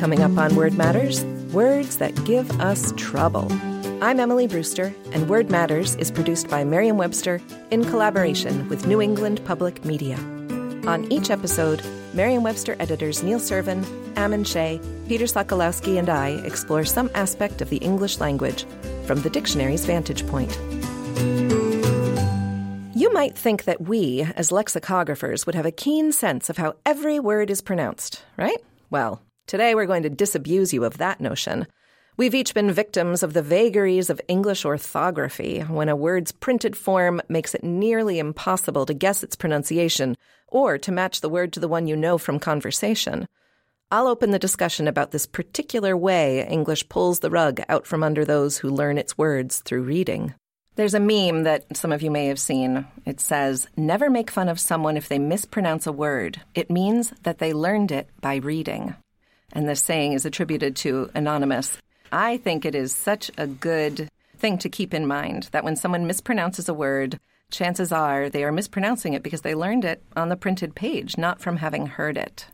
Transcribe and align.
Coming 0.00 0.22
up 0.22 0.38
on 0.38 0.56
Word 0.56 0.78
Matters, 0.78 1.26
words 1.52 1.98
that 1.98 2.24
give 2.24 2.58
us 2.58 2.94
trouble. 2.96 3.52
I'm 4.00 4.18
Emily 4.18 4.46
Brewster, 4.46 4.94
and 5.12 5.28
Word 5.28 5.50
Matters 5.50 5.94
is 5.96 6.10
produced 6.10 6.48
by 6.48 6.64
Merriam 6.64 6.96
Webster 6.96 7.38
in 7.70 7.84
collaboration 7.84 8.66
with 8.70 8.86
New 8.86 9.02
England 9.02 9.44
Public 9.44 9.84
Media. 9.84 10.16
On 10.86 11.06
each 11.12 11.28
episode, 11.28 11.82
Merriam 12.14 12.42
Webster 12.42 12.76
editors 12.80 13.22
Neil 13.22 13.38
Serven, 13.38 13.84
Ammon 14.16 14.42
Shea, 14.42 14.80
Peter 15.06 15.26
Sokolowski, 15.26 15.98
and 15.98 16.08
I 16.08 16.28
explore 16.46 16.86
some 16.86 17.10
aspect 17.14 17.60
of 17.60 17.68
the 17.68 17.76
English 17.76 18.20
language 18.20 18.64
from 19.04 19.20
the 19.20 19.28
dictionary's 19.28 19.84
vantage 19.84 20.26
point. 20.26 20.58
You 22.96 23.12
might 23.12 23.36
think 23.36 23.64
that 23.64 23.82
we, 23.82 24.22
as 24.34 24.48
lexicographers, 24.48 25.44
would 25.44 25.54
have 25.54 25.66
a 25.66 25.70
keen 25.70 26.10
sense 26.10 26.48
of 26.48 26.56
how 26.56 26.76
every 26.86 27.20
word 27.20 27.50
is 27.50 27.60
pronounced, 27.60 28.24
right? 28.38 28.64
Well, 28.88 29.20
today 29.50 29.74
we're 29.74 29.84
going 29.84 30.04
to 30.04 30.08
disabuse 30.08 30.72
you 30.72 30.84
of 30.84 30.98
that 30.98 31.20
notion. 31.20 31.66
We've 32.16 32.36
each 32.36 32.54
been 32.54 32.70
victims 32.70 33.24
of 33.24 33.32
the 33.32 33.42
vagaries 33.42 34.08
of 34.08 34.20
English 34.28 34.64
orthography 34.64 35.62
when 35.62 35.88
a 35.88 35.96
word's 35.96 36.30
printed 36.30 36.76
form 36.76 37.20
makes 37.28 37.52
it 37.52 37.64
nearly 37.64 38.20
impossible 38.20 38.86
to 38.86 38.94
guess 38.94 39.24
its 39.24 39.34
pronunciation 39.34 40.16
or 40.46 40.78
to 40.78 40.92
match 40.92 41.20
the 41.20 41.28
word 41.28 41.52
to 41.54 41.58
the 41.58 41.66
one 41.66 41.88
you 41.88 41.96
know 41.96 42.16
from 42.16 42.38
conversation. 42.38 43.26
I'll 43.90 44.06
open 44.06 44.30
the 44.30 44.38
discussion 44.38 44.86
about 44.86 45.10
this 45.10 45.26
particular 45.26 45.96
way 45.96 46.46
English 46.46 46.88
pulls 46.88 47.18
the 47.18 47.30
rug 47.30 47.60
out 47.68 47.88
from 47.88 48.04
under 48.04 48.24
those 48.24 48.58
who 48.58 48.70
learn 48.70 48.98
its 48.98 49.18
words 49.18 49.62
through 49.62 49.82
reading. 49.82 50.32
There's 50.76 50.94
a 50.94 51.00
meme 51.00 51.42
that 51.42 51.76
some 51.76 51.90
of 51.90 52.02
you 52.02 52.10
may 52.12 52.26
have 52.26 52.38
seen. 52.38 52.86
It 53.04 53.18
says, 53.18 53.66
Never 53.76 54.10
make 54.10 54.30
fun 54.30 54.48
of 54.48 54.60
someone 54.60 54.96
if 54.96 55.08
they 55.08 55.18
mispronounce 55.18 55.88
a 55.88 55.92
word. 55.92 56.40
It 56.54 56.70
means 56.70 57.12
that 57.24 57.38
they 57.38 57.52
learned 57.52 57.90
it 57.90 58.08
by 58.20 58.36
reading. 58.36 58.94
And 59.52 59.68
this 59.68 59.82
saying 59.82 60.12
is 60.12 60.24
attributed 60.24 60.76
to 60.76 61.10
Anonymous. 61.14 61.78
I 62.12 62.36
think 62.38 62.64
it 62.64 62.74
is 62.74 62.94
such 62.94 63.30
a 63.36 63.46
good 63.46 64.08
thing 64.36 64.58
to 64.58 64.68
keep 64.68 64.94
in 64.94 65.06
mind 65.06 65.48
that 65.52 65.64
when 65.64 65.76
someone 65.76 66.06
mispronounces 66.06 66.68
a 66.68 66.74
word, 66.74 67.20
chances 67.50 67.92
are 67.92 68.30
they 68.30 68.44
are 68.44 68.52
mispronouncing 68.52 69.12
it 69.12 69.22
because 69.22 69.42
they 69.42 69.54
learned 69.54 69.84
it 69.84 70.02
on 70.16 70.28
the 70.28 70.36
printed 70.36 70.74
page, 70.74 71.18
not 71.18 71.40
from 71.40 71.58
having 71.58 71.86
heard 71.86 72.16
it. 72.16 72.46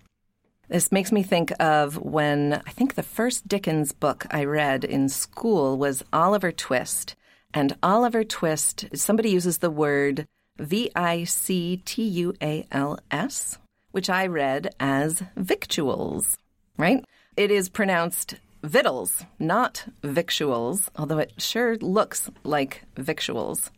This 0.69 0.91
makes 0.91 1.13
me 1.13 1.23
think 1.23 1.53
of 1.61 1.97
when 1.97 2.55
I 2.67 2.71
think 2.71 2.95
the 2.95 3.03
first 3.03 3.47
Dickens 3.47 3.93
book 3.93 4.27
I 4.31 4.45
read 4.45 4.85
in 4.85 5.09
school 5.09 5.79
was 5.79 6.03
Oliver 6.13 6.51
Twist. 6.51 7.15
And 7.55 7.77
Oliver 7.83 8.25
Twist, 8.25 8.87
somebody 8.95 9.31
uses 9.31 9.59
the 9.59 9.71
word 9.71 10.27
V 10.59 10.91
I 10.97 11.25
C 11.25 11.81
T 11.85 12.03
U 12.03 12.35
A 12.43 12.67
L 12.73 12.99
S, 13.11 13.59
which 13.93 14.11
I 14.11 14.27
read 14.27 14.75
as 14.81 15.23
victuals, 15.37 16.37
right? 16.77 17.05
It 17.37 17.51
is 17.51 17.69
pronounced 17.69 18.37
victuals, 18.63 19.25
not 19.39 19.85
victuals, 20.03 20.91
although 20.97 21.19
it 21.19 21.33
sure 21.39 21.77
looks 21.77 22.31
like 22.45 22.83
victuals. 22.97 23.71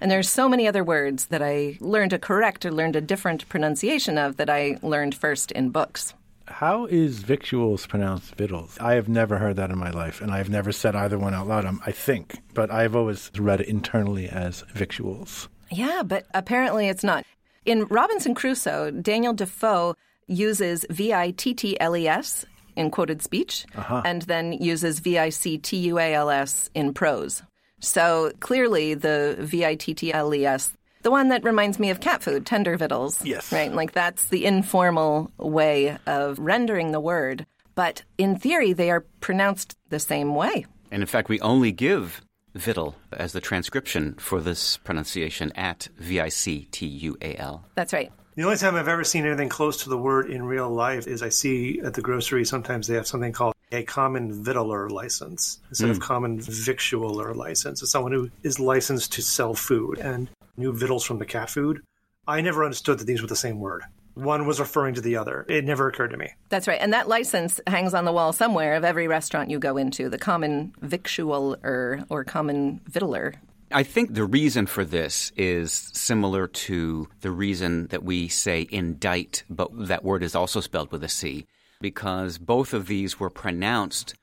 And 0.00 0.10
there's 0.10 0.30
so 0.30 0.48
many 0.48 0.66
other 0.66 0.82
words 0.82 1.26
that 1.26 1.42
I 1.42 1.76
learned 1.80 2.12
a 2.12 2.18
correct 2.18 2.64
or 2.64 2.72
learned 2.72 2.96
a 2.96 3.02
different 3.02 3.48
pronunciation 3.48 4.16
of 4.16 4.38
that 4.38 4.48
I 4.48 4.78
learned 4.82 5.14
first 5.14 5.52
in 5.52 5.70
books. 5.70 6.14
How 6.46 6.86
is 6.86 7.18
victuals 7.20 7.86
pronounced 7.86 8.34
victuals? 8.34 8.76
I 8.80 8.94
have 8.94 9.08
never 9.08 9.38
heard 9.38 9.56
that 9.56 9.70
in 9.70 9.78
my 9.78 9.90
life, 9.90 10.20
and 10.20 10.32
I've 10.32 10.50
never 10.50 10.72
said 10.72 10.96
either 10.96 11.18
one 11.18 11.34
out 11.34 11.46
loud, 11.46 11.64
um, 11.64 11.80
I 11.86 11.92
think, 11.92 12.38
but 12.54 12.70
I've 12.72 12.96
always 12.96 13.30
read 13.38 13.60
it 13.60 13.68
internally 13.68 14.28
as 14.28 14.62
victuals. 14.72 15.48
Yeah, 15.70 16.02
but 16.04 16.26
apparently 16.34 16.88
it's 16.88 17.04
not. 17.04 17.24
In 17.64 17.84
Robinson 17.84 18.34
Crusoe, 18.34 18.90
Daniel 18.90 19.32
Defoe 19.32 19.94
uses 20.30 20.86
V 20.88 21.12
I 21.12 21.32
T 21.32 21.52
T 21.54 21.78
L 21.80 21.96
E 21.96 22.06
S 22.08 22.46
in 22.76 22.90
quoted 22.90 23.20
speech 23.20 23.66
uh-huh. 23.74 24.02
and 24.04 24.22
then 24.22 24.52
uses 24.52 25.00
V 25.00 25.18
I 25.18 25.28
C 25.28 25.58
T 25.58 25.76
U 25.76 25.98
A 25.98 26.14
L 26.14 26.30
S 26.30 26.70
in 26.74 26.94
prose. 26.94 27.42
So 27.80 28.32
clearly 28.40 28.94
the 28.94 29.36
V 29.38 29.66
I 29.66 29.74
T 29.74 29.92
T 29.92 30.12
L 30.12 30.34
E 30.34 30.46
S, 30.46 30.72
the 31.02 31.10
one 31.10 31.28
that 31.30 31.44
reminds 31.44 31.78
me 31.78 31.90
of 31.90 32.00
cat 32.00 32.22
food, 32.22 32.46
tender 32.46 32.76
victuals. 32.76 33.24
Yes. 33.24 33.52
Right? 33.52 33.72
Like 33.72 33.92
that's 33.92 34.26
the 34.26 34.46
informal 34.46 35.30
way 35.38 35.98
of 36.06 36.38
rendering 36.38 36.92
the 36.92 37.00
word. 37.00 37.44
But 37.74 38.02
in 38.18 38.38
theory, 38.38 38.72
they 38.72 38.90
are 38.90 39.00
pronounced 39.20 39.76
the 39.88 39.98
same 39.98 40.34
way. 40.34 40.66
And 40.90 41.02
in 41.02 41.06
fact, 41.06 41.28
we 41.28 41.40
only 41.40 41.72
give 41.72 42.20
victual 42.54 42.96
as 43.12 43.32
the 43.32 43.40
transcription 43.40 44.14
for 44.14 44.40
this 44.40 44.76
pronunciation 44.78 45.52
at 45.52 45.88
V 45.98 46.20
I 46.20 46.28
C 46.28 46.68
T 46.70 46.86
U 46.86 47.16
A 47.22 47.36
L. 47.36 47.64
That's 47.74 47.92
right. 47.92 48.12
The 48.40 48.46
only 48.46 48.56
time 48.56 48.74
I've 48.74 48.88
ever 48.88 49.04
seen 49.04 49.26
anything 49.26 49.50
close 49.50 49.82
to 49.82 49.90
the 49.90 49.98
word 49.98 50.30
in 50.30 50.42
real 50.42 50.70
life 50.70 51.06
is 51.06 51.20
I 51.20 51.28
see 51.28 51.78
at 51.80 51.92
the 51.92 52.00
grocery 52.00 52.46
sometimes 52.46 52.86
they 52.86 52.94
have 52.94 53.06
something 53.06 53.32
called 53.32 53.54
a 53.70 53.82
common 53.82 54.32
victualler 54.32 54.90
license 54.90 55.58
instead 55.68 55.88
mm. 55.88 55.90
of 55.90 56.00
common 56.00 56.38
victualler 56.38 57.36
license. 57.36 57.82
It's 57.82 57.90
someone 57.90 58.12
who 58.12 58.30
is 58.42 58.58
licensed 58.58 59.12
to 59.12 59.20
sell 59.20 59.52
food 59.52 59.98
and 59.98 60.30
new 60.56 60.72
victuals 60.72 61.04
from 61.04 61.18
the 61.18 61.26
cat 61.26 61.50
food. 61.50 61.82
I 62.26 62.40
never 62.40 62.64
understood 62.64 62.98
that 63.00 63.04
these 63.04 63.20
were 63.20 63.28
the 63.28 63.36
same 63.36 63.60
word. 63.60 63.82
One 64.14 64.46
was 64.46 64.58
referring 64.58 64.94
to 64.94 65.02
the 65.02 65.16
other. 65.16 65.44
It 65.46 65.66
never 65.66 65.88
occurred 65.88 66.12
to 66.12 66.16
me. 66.16 66.32
That's 66.48 66.66
right. 66.66 66.80
And 66.80 66.94
that 66.94 67.08
license 67.08 67.60
hangs 67.66 67.92
on 67.92 68.06
the 68.06 68.12
wall 68.12 68.32
somewhere 68.32 68.72
of 68.72 68.84
every 68.84 69.06
restaurant 69.06 69.50
you 69.50 69.58
go 69.58 69.76
into. 69.76 70.08
The 70.08 70.16
common 70.16 70.72
victualler 70.82 72.06
or 72.08 72.24
common 72.24 72.80
victualler 72.90 73.34
I 73.72 73.84
think 73.84 74.14
the 74.14 74.24
reason 74.24 74.66
for 74.66 74.84
this 74.84 75.30
is 75.36 75.90
similar 75.92 76.48
to 76.48 77.08
the 77.20 77.30
reason 77.30 77.86
that 77.88 78.02
we 78.02 78.26
say 78.26 78.66
indict, 78.68 79.44
but 79.48 79.70
that 79.86 80.04
word 80.04 80.24
is 80.24 80.34
also 80.34 80.60
spelled 80.60 80.90
with 80.90 81.04
a 81.04 81.08
C, 81.08 81.46
because 81.80 82.38
both 82.38 82.74
of 82.74 82.88
these 82.88 83.20
were 83.20 83.30
pronounced 83.30 84.14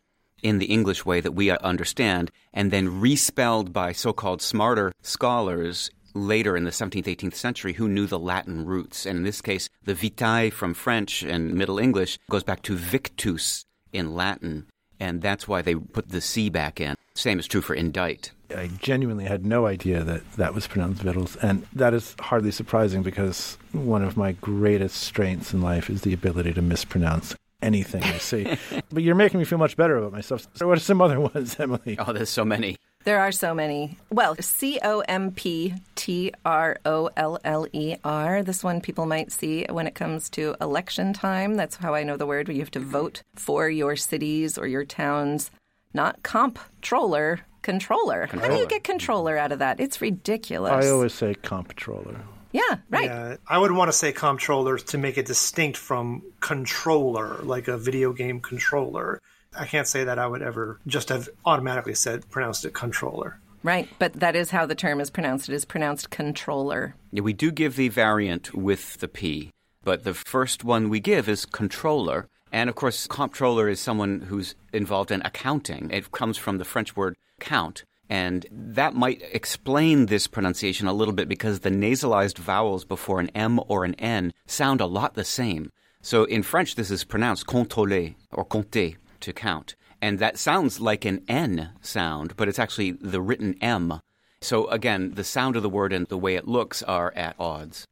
in 0.43 0.59
the 0.59 0.65
English 0.65 1.05
way 1.05 1.21
that 1.21 1.31
we 1.31 1.49
uh, 1.49 1.57
understand 1.63 2.29
and 2.53 2.71
then 2.71 2.99
respelled 2.99 3.71
by 3.71 3.93
so 3.93 4.11
called 4.11 4.41
smarter 4.41 4.91
scholars 5.01 5.89
later 6.13 6.57
in 6.57 6.65
the 6.65 6.71
17th, 6.71 7.05
18th 7.05 7.35
century 7.35 7.73
who 7.73 7.87
knew 7.87 8.05
the 8.05 8.19
Latin 8.19 8.65
roots. 8.65 9.05
And 9.05 9.19
in 9.19 9.23
this 9.23 9.41
case, 9.41 9.69
the 9.85 9.93
vitae 9.93 10.49
from 10.49 10.73
French 10.73 11.23
and 11.23 11.53
Middle 11.53 11.79
English 11.79 12.19
goes 12.29 12.43
back 12.43 12.63
to 12.63 12.75
victus 12.75 13.65
in 13.93 14.13
Latin. 14.13 14.67
And 14.99 15.21
that's 15.21 15.47
why 15.47 15.61
they 15.61 15.75
put 15.75 16.09
the 16.09 16.21
C 16.21 16.49
back 16.49 16.81
in. 16.81 16.95
Same 17.15 17.39
is 17.39 17.47
true 17.47 17.61
for 17.61 17.75
indict. 17.75 18.31
I 18.55 18.67
genuinely 18.79 19.25
had 19.25 19.45
no 19.45 19.65
idea 19.65 20.03
that 20.03 20.33
that 20.33 20.53
was 20.53 20.67
pronounced 20.67 21.01
Vittles, 21.01 21.35
And 21.41 21.65
that 21.73 21.93
is 21.93 22.15
hardly 22.19 22.51
surprising 22.51 23.03
because 23.03 23.57
one 23.71 24.03
of 24.03 24.17
my 24.17 24.33
greatest 24.33 25.01
strengths 25.01 25.53
in 25.53 25.61
life 25.61 25.89
is 25.89 26.01
the 26.01 26.13
ability 26.13 26.53
to 26.53 26.61
mispronounce 26.61 27.35
anything 27.61 28.03
I 28.03 28.17
see. 28.17 28.57
but 28.91 29.03
you're 29.03 29.15
making 29.15 29.39
me 29.39 29.45
feel 29.45 29.57
much 29.57 29.75
better 29.75 29.97
about 29.97 30.11
myself. 30.11 30.47
So 30.55 30.67
what 30.67 30.77
are 30.77 30.81
some 30.81 31.01
other 31.01 31.19
ones, 31.19 31.59
Emily? 31.59 31.97
Oh, 31.99 32.13
there's 32.13 32.29
so 32.29 32.45
many. 32.45 32.77
There 33.03 33.19
are 33.19 33.31
so 33.31 33.53
many. 33.53 33.97
Well, 34.09 34.35
C 34.41 34.79
O 34.83 34.99
M 35.07 35.31
P 35.31 35.73
T 35.95 36.33
R 36.43 36.77
O 36.85 37.09
L 37.15 37.39
L 37.45 37.65
E 37.71 37.95
R. 38.03 38.43
This 38.43 38.65
one 38.65 38.81
people 38.81 39.05
might 39.05 39.31
see 39.31 39.65
when 39.69 39.87
it 39.87 39.95
comes 39.95 40.29
to 40.31 40.55
election 40.59 41.13
time. 41.13 41.55
That's 41.55 41.77
how 41.77 41.95
I 41.95 42.03
know 42.03 42.17
the 42.17 42.25
word, 42.25 42.47
where 42.47 42.55
you 42.55 42.61
have 42.61 42.71
to 42.71 42.81
vote 42.81 43.23
for 43.35 43.69
your 43.69 43.95
cities 43.95 44.57
or 44.57 44.67
your 44.67 44.83
towns. 44.83 45.51
Not 45.93 46.23
comptroller, 46.23 47.41
controller. 47.61 48.27
controller. 48.27 48.49
How 48.49 48.55
do 48.55 48.61
you 48.61 48.67
get 48.67 48.83
controller 48.83 49.37
out 49.37 49.51
of 49.51 49.59
that? 49.59 49.79
It's 49.79 50.01
ridiculous. 50.01 50.85
I 50.85 50.89
always 50.89 51.13
say 51.13 51.35
comptroller. 51.35 52.21
Yeah, 52.51 52.77
right. 52.89 53.05
Yeah, 53.05 53.35
I 53.47 53.57
would 53.57 53.71
want 53.71 53.89
to 53.89 53.93
say 53.93 54.11
comptroller 54.11 54.77
to 54.77 54.97
make 54.97 55.17
it 55.17 55.25
distinct 55.25 55.77
from 55.77 56.23
controller, 56.39 57.37
like 57.43 57.67
a 57.67 57.77
video 57.77 58.13
game 58.13 58.39
controller. 58.39 59.21
I 59.57 59.65
can't 59.65 59.87
say 59.87 60.03
that 60.03 60.19
I 60.19 60.27
would 60.27 60.41
ever 60.41 60.79
just 60.87 61.09
have 61.09 61.29
automatically 61.45 61.95
said 61.95 62.29
pronounced 62.29 62.65
it 62.65 62.73
controller. 62.73 63.39
Right, 63.63 63.89
but 63.99 64.13
that 64.13 64.35
is 64.35 64.51
how 64.51 64.65
the 64.65 64.75
term 64.75 65.01
is 65.01 65.09
pronounced. 65.09 65.49
It 65.49 65.55
is 65.55 65.65
pronounced 65.65 66.09
controller. 66.09 66.95
Yeah, 67.11 67.21
we 67.21 67.33
do 67.33 67.51
give 67.51 67.75
the 67.75 67.89
variant 67.89 68.53
with 68.53 68.97
the 68.97 69.07
P, 69.07 69.51
but 69.83 70.03
the 70.03 70.13
first 70.13 70.63
one 70.63 70.89
we 70.89 70.99
give 70.99 71.27
is 71.27 71.45
controller. 71.45 72.27
And 72.51 72.69
of 72.69 72.75
course, 72.75 73.07
comptroller 73.07 73.67
is 73.69 73.79
someone 73.79 74.21
who's 74.21 74.55
involved 74.73 75.11
in 75.11 75.21
accounting. 75.23 75.89
It 75.91 76.11
comes 76.11 76.37
from 76.37 76.57
the 76.57 76.65
French 76.65 76.95
word 76.95 77.15
count. 77.39 77.83
And 78.09 78.45
that 78.51 78.93
might 78.93 79.21
explain 79.33 80.05
this 80.05 80.27
pronunciation 80.27 80.87
a 80.87 80.93
little 80.93 81.13
bit 81.13 81.27
because 81.27 81.59
the 81.59 81.69
nasalized 81.69 82.37
vowels 82.37 82.85
before 82.85 83.19
an 83.19 83.29
M 83.35 83.59
or 83.67 83.83
an 83.83 83.95
N 83.95 84.33
sound 84.45 84.79
a 84.79 84.85
lot 84.85 85.15
the 85.15 85.25
same. 85.25 85.71
So 86.01 86.23
in 86.23 86.43
French, 86.43 86.75
this 86.75 86.89
is 86.89 87.03
pronounced 87.03 87.47
contrôler 87.47 88.15
or 88.31 88.45
compter 88.45 88.95
to 89.19 89.33
count. 89.33 89.75
And 90.01 90.19
that 90.19 90.37
sounds 90.37 90.79
like 90.79 91.03
an 91.03 91.23
N 91.27 91.71
sound, 91.81 92.35
but 92.37 92.47
it's 92.47 92.59
actually 92.59 92.91
the 92.91 93.21
written 93.21 93.57
M. 93.61 93.99
So 94.41 94.67
again, 94.67 95.15
the 95.15 95.23
sound 95.23 95.55
of 95.55 95.63
the 95.63 95.69
word 95.69 95.91
and 95.91 96.07
the 96.07 96.17
way 96.17 96.35
it 96.35 96.47
looks 96.47 96.83
are 96.83 97.11
at 97.15 97.35
odds. 97.39 97.87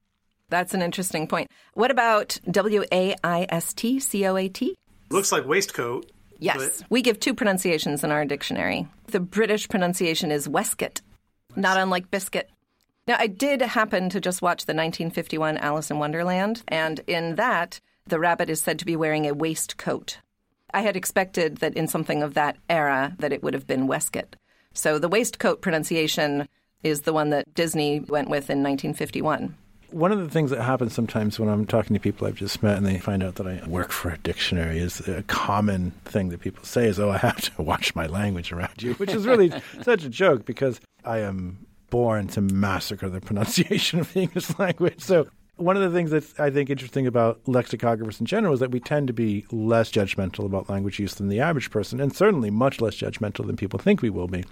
That's 0.50 0.74
an 0.74 0.82
interesting 0.82 1.28
point. 1.28 1.50
What 1.74 1.92
about 1.92 2.38
W 2.50 2.84
A 2.92 3.16
I 3.24 3.46
S 3.50 3.74
T 3.74 4.00
C 4.00 4.26
O 4.26 4.38
A 4.38 4.48
T? 4.48 4.76
Looks 5.10 5.32
like 5.32 5.46
waistcoat. 5.46 6.12
Yes. 6.40 6.58
But... 6.58 6.88
We 6.90 7.02
give 7.02 7.20
two 7.20 7.34
pronunciations 7.34 8.04
in 8.04 8.12
our 8.12 8.26
dictionary. 8.26 8.88
The 9.08 9.20
British 9.20 9.68
pronunciation 9.68 10.32
is 10.32 10.50
waistcoat, 10.50 11.02
not 11.56 11.78
unlike 11.78 12.12
biscuit. 12.12 12.50
Now, 13.08 13.18
I 13.20 13.28
did 13.28 13.62
happen 13.62 14.10
to 14.10 14.20
just 14.20 14.42
watch 14.42 14.66
the 14.66 14.74
1951 14.74 15.58
Alice 15.58 15.92
in 15.92 16.00
Wonderland, 16.00 16.64
and 16.68 17.02
in 17.06 17.36
that, 17.36 17.80
the 18.08 18.20
rabbit 18.20 18.50
is 18.50 18.62
said 18.62 18.80
to 18.80 18.86
be 18.86 18.96
wearing 18.96 19.28
a 19.28 19.34
waistcoat. 19.34 20.20
I 20.74 20.82
had 20.82 20.96
expected 20.96 21.58
that 21.58 21.76
in 21.76 21.88
something 21.88 22.24
of 22.24 22.34
that 22.34 22.58
era 22.68 23.16
that 23.20 23.32
it 23.32 23.44
would 23.44 23.54
have 23.54 23.68
been 23.68 23.88
Westcott. 23.88 24.36
So 24.74 25.00
the 25.00 25.08
waistcoat 25.08 25.62
pronunciation 25.62 26.48
is 26.84 27.02
the 27.02 27.14
one 27.14 27.30
that 27.30 27.54
Disney 27.54 28.00
went 28.00 28.30
with 28.30 28.50
in 28.50 28.62
1951. 28.62 29.56
One 29.96 30.12
of 30.12 30.20
the 30.20 30.30
things 30.30 30.52
that 30.52 30.62
happens 30.62 30.94
sometimes 30.94 31.40
when 31.40 31.48
I'm 31.48 31.66
talking 31.66 31.94
to 31.94 32.02
people 32.02 32.28
I've 32.28 32.36
just 32.36 32.62
met 32.62 32.76
and 32.76 32.86
they 32.86 32.98
find 32.98 33.24
out 33.24 33.36
that 33.36 33.48
I 33.48 33.66
work 33.66 33.92
for 33.92 34.10
a 34.10 34.18
dictionary 34.18 34.78
is 34.78 35.00
a 35.08 35.24
common 35.24 35.92
thing 36.04 36.28
that 36.32 36.42
people 36.42 36.66
say 36.66 36.88
is, 36.88 37.00
oh, 37.00 37.12
I 37.12 37.18
have 37.18 37.40
to 37.40 37.62
watch 37.62 37.96
my 37.96 38.06
language 38.06 38.52
around 38.52 38.84
you, 38.84 38.96
which 38.96 39.14
is 39.14 39.26
really 39.26 39.54
such 39.84 40.04
a 40.04 40.10
joke 40.10 40.44
because 40.44 40.82
I 41.06 41.20
am 41.20 41.66
born 41.92 42.28
to 42.28 42.42
massacre 42.42 43.08
the 43.08 43.22
pronunciation 43.22 44.02
of 44.02 44.12
the 44.12 44.20
English 44.20 44.60
language. 44.60 45.00
So 45.00 45.28
one 45.56 45.78
of 45.78 45.82
the 45.82 45.98
things 45.98 46.12
that's 46.12 46.38
I 46.38 46.50
think 46.50 46.70
interesting 46.70 47.08
about 47.08 47.42
lexicographers 47.46 48.20
in 48.20 48.26
general 48.26 48.54
is 48.54 48.60
that 48.60 48.72
we 48.72 48.82
tend 48.82 49.08
to 49.08 49.14
be 49.14 49.46
less 49.50 49.90
judgmental 49.90 50.44
about 50.44 50.70
language 50.70 51.00
use 51.00 51.16
than 51.16 51.30
the 51.30 51.40
average 51.40 51.72
person, 51.72 52.02
and 52.02 52.14
certainly 52.14 52.50
much 52.50 52.82
less 52.82 52.96
judgmental 52.96 53.48
than 53.48 53.56
people 53.56 53.80
think 53.80 54.02
we 54.02 54.10
will 54.10 54.28
be. 54.28 54.44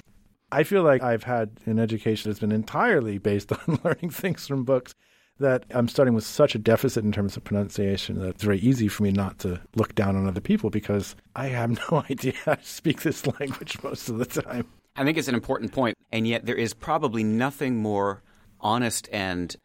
I 0.54 0.63
feel 0.63 0.84
like 0.84 1.04
I've 1.04 1.24
had 1.24 1.60
an 1.66 1.80
education 1.80 2.31
that's 2.31 2.39
been 2.39 2.54
entirely 2.54 3.18
based 3.18 3.51
on 3.51 3.81
learning 3.84 4.12
things 4.12 4.48
from 4.48 4.63
books 4.63 4.94
that 5.40 5.66
I'm 5.72 5.88
starting 5.88 6.14
with 6.14 6.24
such 6.24 6.56
a 6.56 6.60
deficit 6.60 7.04
in 7.04 7.12
terms 7.12 7.36
of 7.36 7.44
pronunciation 7.44 8.20
that 8.20 8.30
it's 8.30 8.44
very 8.44 8.60
easy 8.60 8.88
for 8.88 9.04
me 9.04 9.12
not 9.12 9.40
to 9.40 9.60
look 9.76 9.96
down 9.96 10.16
on 10.16 10.28
other 10.28 10.42
people 10.42 10.70
because 10.70 11.16
I 11.36 11.48
have 11.48 11.72
no 11.92 12.04
idea 12.10 12.34
how 12.46 12.56
to 12.56 12.66
speak 12.66 13.02
this 13.02 13.26
language 13.40 13.78
most 13.84 14.10
of 14.10 14.18
the 14.18 14.26
time. 14.26 14.68
I 14.96 15.04
think 15.04 15.18
it's 15.18 15.28
an 15.28 15.36
important 15.36 15.72
point, 15.72 15.98
and 16.12 16.28
yet 16.28 16.46
there 16.46 16.56
is 16.56 16.74
probably 16.74 17.24
nothing 17.24 17.78
more 17.78 18.22
honest 18.62 19.10
and 19.12 19.56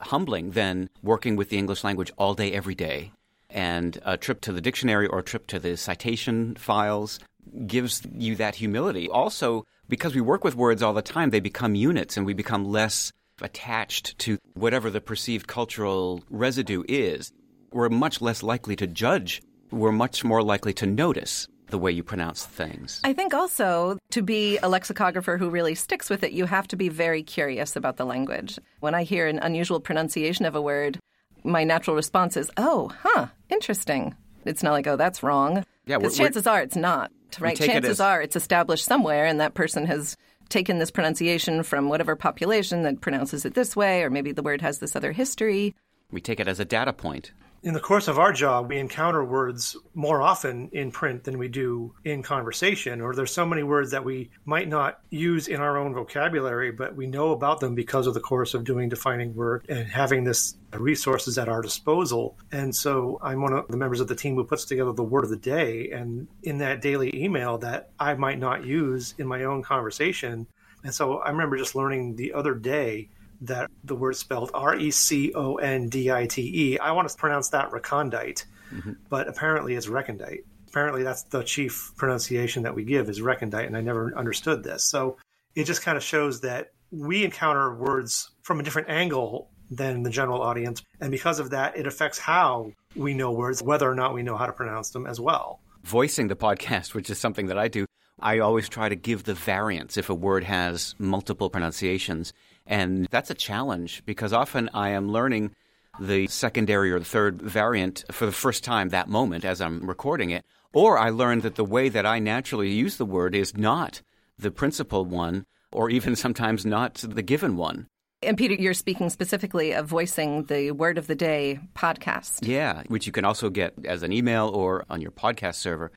humbling 0.00 0.52
than 0.52 0.88
working 1.02 1.36
with 1.36 1.50
the 1.50 1.58
English 1.58 1.84
language 1.84 2.12
all 2.16 2.34
day, 2.34 2.52
every 2.52 2.74
day. 2.74 3.12
And 3.50 3.98
a 4.04 4.16
trip 4.16 4.40
to 4.42 4.52
the 4.52 4.60
dictionary 4.60 5.06
or 5.06 5.20
a 5.20 5.22
trip 5.22 5.46
to 5.48 5.58
the 5.58 5.76
citation 5.76 6.54
files 6.56 7.18
gives 7.66 8.02
you 8.14 8.36
that 8.36 8.56
humility. 8.56 9.08
Also, 9.08 9.66
because 9.88 10.14
we 10.14 10.20
work 10.20 10.44
with 10.44 10.54
words 10.54 10.82
all 10.82 10.92
the 10.92 11.02
time, 11.02 11.30
they 11.30 11.40
become 11.40 11.74
units 11.74 12.16
and 12.16 12.26
we 12.26 12.34
become 12.34 12.64
less 12.64 13.12
attached 13.42 14.18
to 14.20 14.38
whatever 14.54 14.90
the 14.90 15.00
perceived 15.00 15.46
cultural 15.46 16.22
residue 16.30 16.82
is. 16.88 17.32
We're 17.72 17.88
much 17.88 18.20
less 18.20 18.42
likely 18.42 18.76
to 18.76 18.86
judge. 18.86 19.42
We're 19.70 19.92
much 19.92 20.24
more 20.24 20.42
likely 20.42 20.72
to 20.74 20.86
notice 20.86 21.48
the 21.70 21.78
way 21.78 21.92
you 21.92 22.02
pronounce 22.02 22.44
things. 22.44 23.00
I 23.04 23.12
think 23.12 23.34
also 23.34 23.98
to 24.12 24.22
be 24.22 24.58
a 24.58 24.68
lexicographer 24.68 25.36
who 25.36 25.50
really 25.50 25.74
sticks 25.74 26.08
with 26.08 26.24
it, 26.24 26.32
you 26.32 26.46
have 26.46 26.66
to 26.68 26.76
be 26.76 26.88
very 26.88 27.22
curious 27.22 27.76
about 27.76 27.96
the 27.96 28.06
language. 28.06 28.58
When 28.80 28.94
I 28.94 29.02
hear 29.02 29.26
an 29.26 29.38
unusual 29.38 29.80
pronunciation 29.80 30.46
of 30.46 30.54
a 30.54 30.62
word, 30.62 30.98
my 31.44 31.64
natural 31.64 31.94
response 31.94 32.36
is, 32.36 32.50
oh, 32.56 32.90
huh, 33.02 33.26
interesting. 33.50 34.14
It's 34.44 34.62
not 34.62 34.72
like, 34.72 34.86
oh, 34.86 34.96
that's 34.96 35.22
wrong. 35.22 35.64
Yeah, 35.86 35.98
because 35.98 36.16
chances 36.16 36.46
are 36.46 36.62
it's 36.62 36.76
not, 36.76 37.10
right? 37.38 37.56
Chances 37.56 37.84
it 37.84 37.84
as... 37.84 38.00
are 38.00 38.22
it's 38.22 38.36
established 38.36 38.84
somewhere 38.84 39.26
and 39.26 39.40
that 39.40 39.54
person 39.54 39.86
has 39.86 40.16
taken 40.48 40.78
this 40.78 40.90
pronunciation 40.90 41.62
from 41.62 41.88
whatever 41.88 42.16
population 42.16 42.82
that 42.82 43.00
pronounces 43.00 43.44
it 43.44 43.54
this 43.54 43.76
way, 43.76 44.02
or 44.02 44.10
maybe 44.10 44.32
the 44.32 44.42
word 44.42 44.60
has 44.62 44.78
this 44.78 44.96
other 44.96 45.12
history. 45.12 45.74
We 46.10 46.20
take 46.20 46.40
it 46.40 46.48
as 46.48 46.60
a 46.60 46.64
data 46.64 46.92
point 46.92 47.32
in 47.62 47.74
the 47.74 47.80
course 47.80 48.06
of 48.06 48.18
our 48.18 48.32
job, 48.32 48.68
we 48.68 48.78
encounter 48.78 49.24
words 49.24 49.76
more 49.94 50.22
often 50.22 50.68
in 50.72 50.92
print 50.92 51.24
than 51.24 51.38
we 51.38 51.48
do 51.48 51.92
in 52.04 52.22
conversation, 52.22 53.00
or 53.00 53.14
there's 53.14 53.32
so 53.32 53.44
many 53.44 53.62
words 53.62 53.90
that 53.90 54.04
we 54.04 54.30
might 54.44 54.68
not 54.68 55.00
use 55.10 55.48
in 55.48 55.60
our 55.60 55.76
own 55.76 55.92
vocabulary, 55.92 56.70
but 56.70 56.94
we 56.94 57.06
know 57.06 57.32
about 57.32 57.58
them 57.58 57.74
because 57.74 58.06
of 58.06 58.14
the 58.14 58.20
course 58.20 58.54
of 58.54 58.64
doing 58.64 58.88
defining 58.88 59.34
work 59.34 59.64
and 59.68 59.88
having 59.88 60.22
this 60.22 60.56
resources 60.72 61.36
at 61.36 61.48
our 61.48 61.60
disposal. 61.60 62.36
And 62.52 62.74
so 62.74 63.18
I'm 63.22 63.42
one 63.42 63.52
of 63.52 63.66
the 63.68 63.76
members 63.76 64.00
of 64.00 64.08
the 64.08 64.14
team 64.14 64.36
who 64.36 64.44
puts 64.44 64.64
together 64.64 64.92
the 64.92 65.02
word 65.02 65.24
of 65.24 65.30
the 65.30 65.36
day. 65.36 65.90
And 65.90 66.28
in 66.44 66.58
that 66.58 66.80
daily 66.80 67.10
email 67.14 67.58
that 67.58 67.90
I 67.98 68.14
might 68.14 68.38
not 68.38 68.64
use 68.64 69.14
in 69.18 69.26
my 69.26 69.44
own 69.44 69.62
conversation. 69.62 70.46
And 70.84 70.94
so 70.94 71.18
I 71.18 71.30
remember 71.30 71.56
just 71.56 71.74
learning 71.74 72.14
the 72.14 72.32
other 72.34 72.54
day 72.54 73.08
that 73.42 73.70
the 73.84 73.94
word 73.94 74.16
spelled 74.16 74.50
R 74.54 74.76
E 74.76 74.90
C 74.90 75.32
O 75.34 75.56
N 75.56 75.88
D 75.88 76.10
I 76.10 76.26
T 76.26 76.72
E. 76.72 76.78
I 76.78 76.92
want 76.92 77.08
to 77.08 77.16
pronounce 77.16 77.50
that 77.50 77.70
recondite, 77.72 78.44
mm-hmm. 78.72 78.92
but 79.08 79.28
apparently 79.28 79.74
it's 79.74 79.86
recondite. 79.86 80.44
Apparently 80.68 81.02
that's 81.02 81.22
the 81.24 81.42
chief 81.42 81.92
pronunciation 81.96 82.64
that 82.64 82.74
we 82.74 82.84
give 82.84 83.08
is 83.08 83.20
recondite, 83.20 83.66
and 83.66 83.76
I 83.76 83.80
never 83.80 84.16
understood 84.16 84.62
this. 84.62 84.84
So 84.84 85.16
it 85.54 85.64
just 85.64 85.82
kind 85.82 85.96
of 85.96 86.02
shows 86.02 86.40
that 86.42 86.72
we 86.90 87.24
encounter 87.24 87.74
words 87.74 88.30
from 88.42 88.60
a 88.60 88.62
different 88.62 88.88
angle 88.88 89.50
than 89.70 90.02
the 90.02 90.10
general 90.10 90.40
audience, 90.40 90.82
and 91.00 91.10
because 91.10 91.38
of 91.38 91.50
that, 91.50 91.76
it 91.76 91.86
affects 91.86 92.18
how 92.18 92.72
we 92.96 93.14
know 93.14 93.32
words, 93.32 93.62
whether 93.62 93.90
or 93.90 93.94
not 93.94 94.14
we 94.14 94.22
know 94.22 94.36
how 94.36 94.46
to 94.46 94.52
pronounce 94.52 94.90
them 94.90 95.06
as 95.06 95.20
well. 95.20 95.60
Voicing 95.84 96.28
the 96.28 96.36
podcast, 96.36 96.94
which 96.94 97.10
is 97.10 97.18
something 97.18 97.46
that 97.46 97.58
I 97.58 97.68
do, 97.68 97.86
I 98.20 98.40
always 98.40 98.68
try 98.68 98.88
to 98.88 98.96
give 98.96 99.24
the 99.24 99.34
variants 99.34 99.96
if 99.96 100.08
a 100.08 100.14
word 100.14 100.44
has 100.44 100.94
multiple 100.98 101.50
pronunciations 101.50 102.32
and 102.68 103.06
that's 103.10 103.30
a 103.30 103.34
challenge 103.34 104.02
because 104.06 104.32
often 104.32 104.70
I 104.74 104.90
am 104.90 105.10
learning 105.10 105.56
the 105.98 106.28
secondary 106.28 106.92
or 106.92 106.98
the 106.98 107.04
third 107.04 107.40
variant 107.42 108.04
for 108.12 108.26
the 108.26 108.32
first 108.32 108.62
time 108.62 108.90
that 108.90 109.08
moment 109.08 109.44
as 109.44 109.60
I'm 109.60 109.88
recording 109.88 110.30
it. 110.30 110.44
Or 110.72 110.98
I 110.98 111.10
learned 111.10 111.42
that 111.42 111.56
the 111.56 111.64
way 111.64 111.88
that 111.88 112.06
I 112.06 112.18
naturally 112.18 112.70
use 112.70 112.96
the 112.98 113.06
word 113.06 113.34
is 113.34 113.56
not 113.56 114.02
the 114.38 114.50
principal 114.50 115.04
one, 115.04 115.46
or 115.72 115.90
even 115.90 116.14
sometimes 116.24 116.64
not 116.64 116.94
the 116.94 117.22
given 117.22 117.56
one. 117.56 117.88
And 118.22 118.36
Peter, 118.36 118.54
you're 118.54 118.74
speaking 118.74 119.10
specifically 119.10 119.72
of 119.72 119.86
voicing 119.86 120.44
the 120.44 120.72
Word 120.72 120.98
of 120.98 121.06
the 121.06 121.14
Day 121.14 121.60
podcast. 121.74 122.46
Yeah, 122.46 122.82
which 122.88 123.06
you 123.06 123.12
can 123.12 123.24
also 123.24 123.48
get 123.48 123.74
as 123.84 124.02
an 124.02 124.12
email 124.12 124.48
or 124.48 124.84
on 124.90 125.00
your 125.00 125.12
podcast 125.12 125.54
server. 125.54 125.92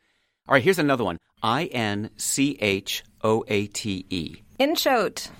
All 0.47 0.53
right, 0.53 0.63
here's 0.63 0.77
another 0.77 1.03
one 1.03 1.17
I 1.41 1.65
N 1.65 2.11
C 2.17 2.57
H 2.61 3.03
O 3.23 3.43
A 3.47 3.67
T 3.67 4.05
E. 4.09 4.35
Inchoate. 4.61 5.31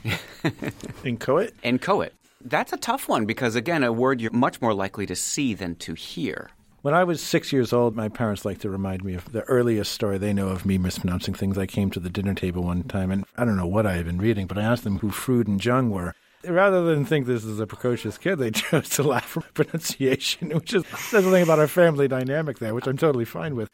Inchoate? 1.06 1.54
Inchoate. 1.62 2.14
That's 2.44 2.74
a 2.74 2.78
tough 2.78 3.08
one 3.08 3.28
because, 3.28 3.56
again, 3.56 3.84
a 3.84 3.94
word 3.94 4.20
you're 4.20 4.32
much 4.32 4.60
more 4.64 4.74
likely 4.74 5.06
to 5.06 5.16
see 5.16 5.54
than 5.54 5.76
to 5.76 5.94
hear. 5.94 6.50
When 6.82 6.96
I 6.96 7.04
was 7.04 7.22
six 7.22 7.54
years 7.54 7.72
old, 7.72 7.96
my 7.96 8.10
parents 8.10 8.46
like 8.46 8.58
to 8.62 8.70
remind 8.72 9.04
me 9.04 9.14
of 9.14 9.32
the 9.32 9.44
earliest 9.44 9.92
story 9.92 10.18
they 10.18 10.34
know 10.34 10.48
of 10.48 10.66
me 10.66 10.80
mispronouncing 10.80 11.36
things. 11.36 11.56
I 11.60 11.68
came 11.68 11.92
to 11.92 12.00
the 12.00 12.10
dinner 12.10 12.34
table 12.34 12.64
one 12.64 12.82
time, 12.82 13.12
and 13.12 13.24
I 13.38 13.46
don't 13.46 13.58
know 13.58 13.68
what 13.68 13.86
I 13.86 13.94
had 13.94 14.08
been 14.08 14.18
reading, 14.18 14.48
but 14.48 14.58
I 14.58 14.64
asked 14.64 14.84
them 14.84 14.98
who 14.98 15.12
Frood 15.12 15.46
and 15.46 15.64
Jung 15.64 15.92
were. 15.92 16.16
Rather 16.44 16.84
than 16.84 17.06
think 17.06 17.28
this 17.28 17.46
is 17.46 17.60
a 17.60 17.68
precocious 17.68 18.18
kid, 18.18 18.40
they 18.40 18.50
chose 18.50 18.90
to 18.90 19.04
laugh 19.04 19.38
at 19.38 19.44
my 19.44 19.50
pronunciation, 19.54 20.50
which 20.50 20.74
is, 20.74 20.84
says 20.88 21.24
something 21.26 21.44
about 21.44 21.60
our 21.60 21.68
family 21.68 22.08
dynamic 22.08 22.58
there, 22.58 22.74
which 22.74 22.88
I'm 22.88 22.98
totally 22.98 23.26
fine 23.26 23.56
with. 23.56 23.70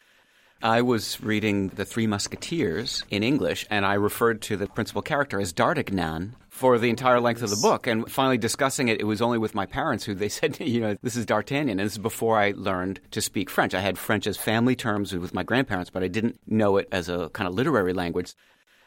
I 0.62 0.82
was 0.82 1.22
reading 1.22 1.70
The 1.70 1.86
Three 1.86 2.08
Musketeers 2.08 3.04
in 3.12 3.22
English, 3.22 3.68
and 3.70 3.86
I 3.86 3.94
referred 3.94 4.42
to 4.44 4.58
the 4.58 4.66
principal 4.68 5.04
character 5.04 5.40
as 5.40 5.54
D'Artagnan 5.54 6.36
for 6.50 6.80
the 6.80 6.90
entire 6.90 7.20
length 7.20 7.44
of 7.44 7.52
the 7.52 7.58
book. 7.62 7.86
And 7.86 8.10
finally 8.12 8.40
discussing 8.40 8.88
it, 8.88 9.00
it 9.00 9.04
was 9.04 9.22
only 9.22 9.38
with 9.38 9.54
my 9.54 9.68
parents 9.68 10.04
who 10.06 10.16
they 10.16 10.30
said, 10.38 10.60
you 10.60 10.82
know, 10.82 10.98
this 11.04 11.16
is 11.16 11.28
D'Artagnan. 11.28 11.70
And 11.70 11.80
this 11.80 11.94
is 11.94 11.98
before 12.00 12.40
I 12.40 12.54
learned 12.56 13.00
to 13.12 13.22
speak 13.22 13.52
French. 13.52 13.76
I 13.76 13.82
had 13.82 14.00
French 14.00 14.26
as 14.26 14.36
family 14.36 14.76
terms 14.76 15.16
with 15.16 15.34
my 15.34 15.44
grandparents, 15.44 15.92
but 15.92 16.02
I 16.02 16.08
didn't 16.08 16.40
know 16.48 16.78
it 16.78 16.88
as 16.92 17.08
a 17.08 17.30
kind 17.30 17.48
of 17.48 17.54
literary 17.54 17.94
language. 17.94 18.34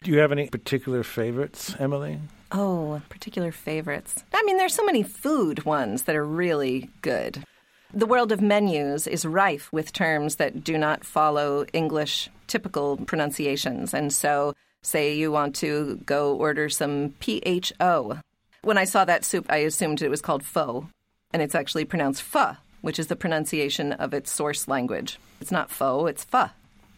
Do 0.03 0.11
you 0.11 0.19
have 0.19 0.33
any 0.33 0.49
particular 0.49 1.03
favorites, 1.05 1.77
Emily? 1.79 2.19
Oh, 2.50 3.00
particular 3.11 3.53
favorites. 3.53 4.25
I 4.35 4.43
mean, 4.45 4.57
there's 4.57 4.75
so 4.75 4.85
many 4.85 5.03
food 5.03 5.65
ones 5.65 6.05
that 6.05 6.17
are 6.17 6.25
really 6.25 6.91
good. 7.03 7.45
The 7.93 8.07
world 8.07 8.31
of 8.31 8.41
menus 8.41 9.09
is 9.09 9.27
rife 9.27 9.73
with 9.73 9.93
terms 9.93 10.37
that 10.37 10.63
do 10.63 10.79
not 10.79 11.05
follow 11.05 11.65
English 11.73 12.31
typical 12.47 12.97
pronunciations. 12.99 13.93
And 13.93 14.13
so, 14.13 14.55
say 14.83 15.17
you 15.17 15.33
want 15.33 15.57
to 15.57 15.97
go 16.07 16.37
order 16.37 16.69
some 16.69 17.15
PHO. 17.21 18.21
When 18.63 18.79
I 18.79 18.85
saw 18.85 19.05
that 19.05 19.25
soup, 19.25 19.47
I 19.49 19.59
assumed 19.59 20.03
it 20.03 20.09
was 20.09 20.23
called 20.23 20.45
pho, 20.45 20.89
and 21.33 21.43
it's 21.43 21.57
actually 21.57 21.85
pronounced 21.85 22.23
pho, 22.23 22.57
which 22.81 23.01
is 23.01 23.09
the 23.09 23.17
pronunciation 23.17 23.93
of 23.95 24.15
its 24.15 24.31
source 24.31 24.69
language. 24.69 25.19
It's 25.41 25.51
not 25.51 25.71
pho, 25.71 26.07
it's 26.07 26.23
pho. 26.25 26.51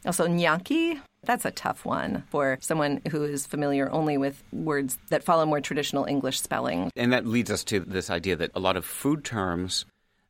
Also, 0.04 0.26
gnocchi, 0.26 1.00
that's 1.24 1.44
a 1.44 1.52
tough 1.52 1.86
one 1.86 2.24
for 2.28 2.58
someone 2.60 3.00
who 3.10 3.22
is 3.22 3.46
familiar 3.46 3.90
only 3.90 4.18
with 4.18 4.42
words 4.52 4.98
that 5.08 5.24
follow 5.24 5.46
more 5.46 5.60
traditional 5.60 6.04
English 6.04 6.40
spelling. 6.40 6.90
And 6.96 7.12
that 7.12 7.24
leads 7.24 7.50
us 7.50 7.64
to 7.64 7.80
this 7.80 8.10
idea 8.10 8.36
that 8.36 8.50
a 8.54 8.60
lot 8.60 8.76
of 8.76 8.84
food 8.84 9.24
terms 9.24 9.86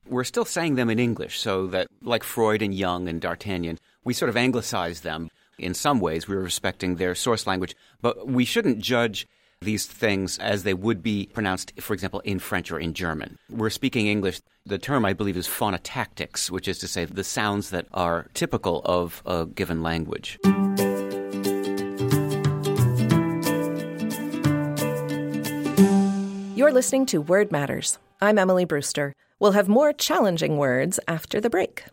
we're 0.09 0.25
still 0.25 0.45
saying 0.45 0.75
them 0.75 0.91
in 0.91 0.99
English, 0.99 1.39
so 1.39 1.67
that, 1.69 1.89
like 2.03 2.25
Freud 2.25 2.63
and 2.63 2.75
Jung 2.75 3.09
and 3.09 3.21
D'Artagnan, 3.21 3.79
we 4.05 4.15
sort 4.15 4.29
of 4.29 4.37
anglicize 4.37 5.01
them. 5.01 5.31
In 5.59 5.75
some 5.75 6.01
ways, 6.01 6.27
we're 6.27 6.41
respecting 6.41 6.97
their 6.97 7.15
source 7.15 7.47
language, 7.47 7.77
but 8.01 8.27
we 8.27 8.45
shouldn't 8.45 8.81
judge 8.81 9.29
these 9.61 9.87
things 9.87 10.39
as 10.39 10.65
they 10.65 10.75
would 10.75 11.03
be 11.03 11.29
pronounced, 11.33 11.73
for 11.81 11.95
example, 11.95 12.19
in 12.21 12.41
French 12.41 12.73
or 12.73 12.81
in 12.81 12.95
German. 12.95 13.39
We're 13.49 13.71
speaking 13.71 14.09
English. 14.09 14.41
The 14.67 14.79
term, 14.79 15.05
I 15.05 15.13
believe, 15.13 15.37
is 15.37 15.47
phonotactics, 15.47 16.51
which 16.51 16.67
is 16.67 16.79
to 16.79 16.89
say 16.89 17.05
the 17.05 17.23
sounds 17.23 17.71
that 17.71 17.87
are 17.95 18.27
typical 18.35 18.83
of 18.85 19.23
a 19.25 19.47
given 19.47 19.83
language. 19.83 20.39
You're 26.57 26.73
listening 26.73 27.07
to 27.07 27.21
Word 27.21 27.53
Matters. 27.53 27.99
I'm 28.21 28.39
Emily 28.39 28.65
Brewster. 28.65 29.15
We'll 29.43 29.59
have 29.59 29.69
more 29.69 29.93
challenging 29.93 30.57
words 30.57 31.01
after 31.09 31.41
the 31.41 31.51
break. 31.51 31.87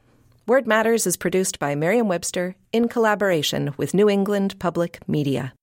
Word 0.46 0.68
Matters 0.68 1.08
is 1.08 1.18
produced 1.18 1.58
by 1.58 1.74
Merriam 1.74 2.08
Webster 2.08 2.56
in 2.72 2.88
collaboration 2.88 3.74
with 3.76 3.96
New 3.96 4.08
England 4.08 4.60
Public 4.60 5.00
Media. 5.08 5.54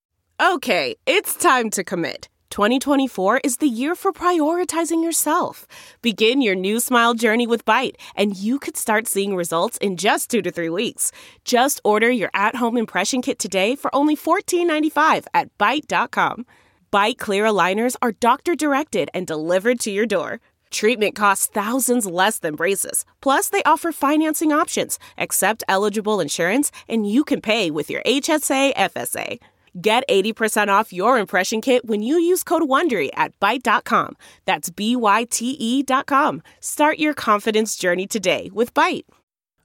Okay, 0.41 0.97
it's 1.07 1.37
time 1.37 1.71
to 1.71 1.85
commit. 1.85 2.29
2024 2.51 3.41
is 3.45 3.59
the 3.59 3.69
year 3.69 3.95
for 3.95 4.13
prioritizing 4.13 5.05
yourself. 5.05 5.69
Begin 6.03 6.43
your 6.43 6.57
new 6.57 6.81
smile 6.81 7.15
journey 7.15 7.47
with 7.47 7.65
Byte, 7.65 7.95
and 8.17 8.37
you 8.37 8.59
could 8.59 8.77
start 8.77 9.07
seeing 9.07 9.37
results 9.37 9.79
in 9.79 9.97
just 9.97 10.29
two 10.29 10.43
to 10.43 10.51
three 10.51 10.71
weeks. 10.71 11.13
Just 11.45 11.81
order 11.85 12.11
your 12.11 12.31
at 12.35 12.57
home 12.57 12.77
impression 12.77 13.23
kit 13.23 13.39
today 13.39 13.77
for 13.77 13.95
only 13.95 14.17
$14.95 14.17 15.27
at 15.35 15.57
Byte.com. 15.57 16.47
Byte 16.93 17.19
clear 17.19 17.45
aligners 17.45 17.95
are 18.03 18.11
doctor 18.11 18.57
directed 18.57 19.09
and 19.15 19.25
delivered 19.25 19.79
to 19.81 19.93
your 19.93 20.07
door. 20.07 20.41
Treatment 20.71 21.15
costs 21.15 21.47
thousands 21.47 22.07
less 22.07 22.39
than 22.39 22.55
braces. 22.55 23.05
Plus, 23.21 23.49
they 23.49 23.63
offer 23.65 23.93
financing 23.93 24.53
options, 24.53 24.99
accept 25.19 25.65
eligible 25.69 26.21
insurance, 26.21 26.71
and 26.89 27.11
you 27.11 27.25
can 27.25 27.41
pay 27.41 27.71
with 27.71 27.91
your 27.91 28.03
HSA 28.03 28.75
FSA. 28.75 29.39
Get 29.81 30.09
80% 30.09 30.69
off 30.69 30.93
your 30.93 31.19
impression 31.19 31.61
kit 31.61 31.85
when 31.85 32.03
you 32.03 32.19
use 32.19 32.43
code 32.43 32.63
WONDERY 32.63 33.11
at 33.15 33.39
Byte.com. 33.41 34.17
That's 34.47 34.71
B-Y-T-E 34.71 35.83
dot 35.83 36.07
com. 36.07 36.43
Start 36.61 36.99
your 36.99 37.13
confidence 37.13 37.77
journey 37.77 38.07
today 38.07 38.51
with 38.55 38.73
Byte. 38.73 39.05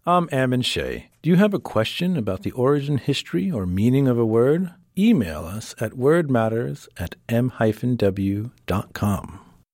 I'm 0.05 0.27
Ammon 0.31 0.63
Shea. 0.63 1.10
Do 1.22 1.29
you 1.29 1.38
have 1.38 1.53
a 1.53 1.60
question 1.60 2.17
about 2.17 2.41
the 2.43 2.51
origin, 2.51 2.98
history, 2.98 3.51
or 3.51 3.65
meaning 3.65 4.08
of 4.08 4.17
a 4.17 4.25
word? 4.25 4.74
Email 4.98 5.46
us 5.46 5.75
at 5.79 5.91
wordmatters 5.91 6.89
at 6.98 7.15
m-w.com. 7.29 8.50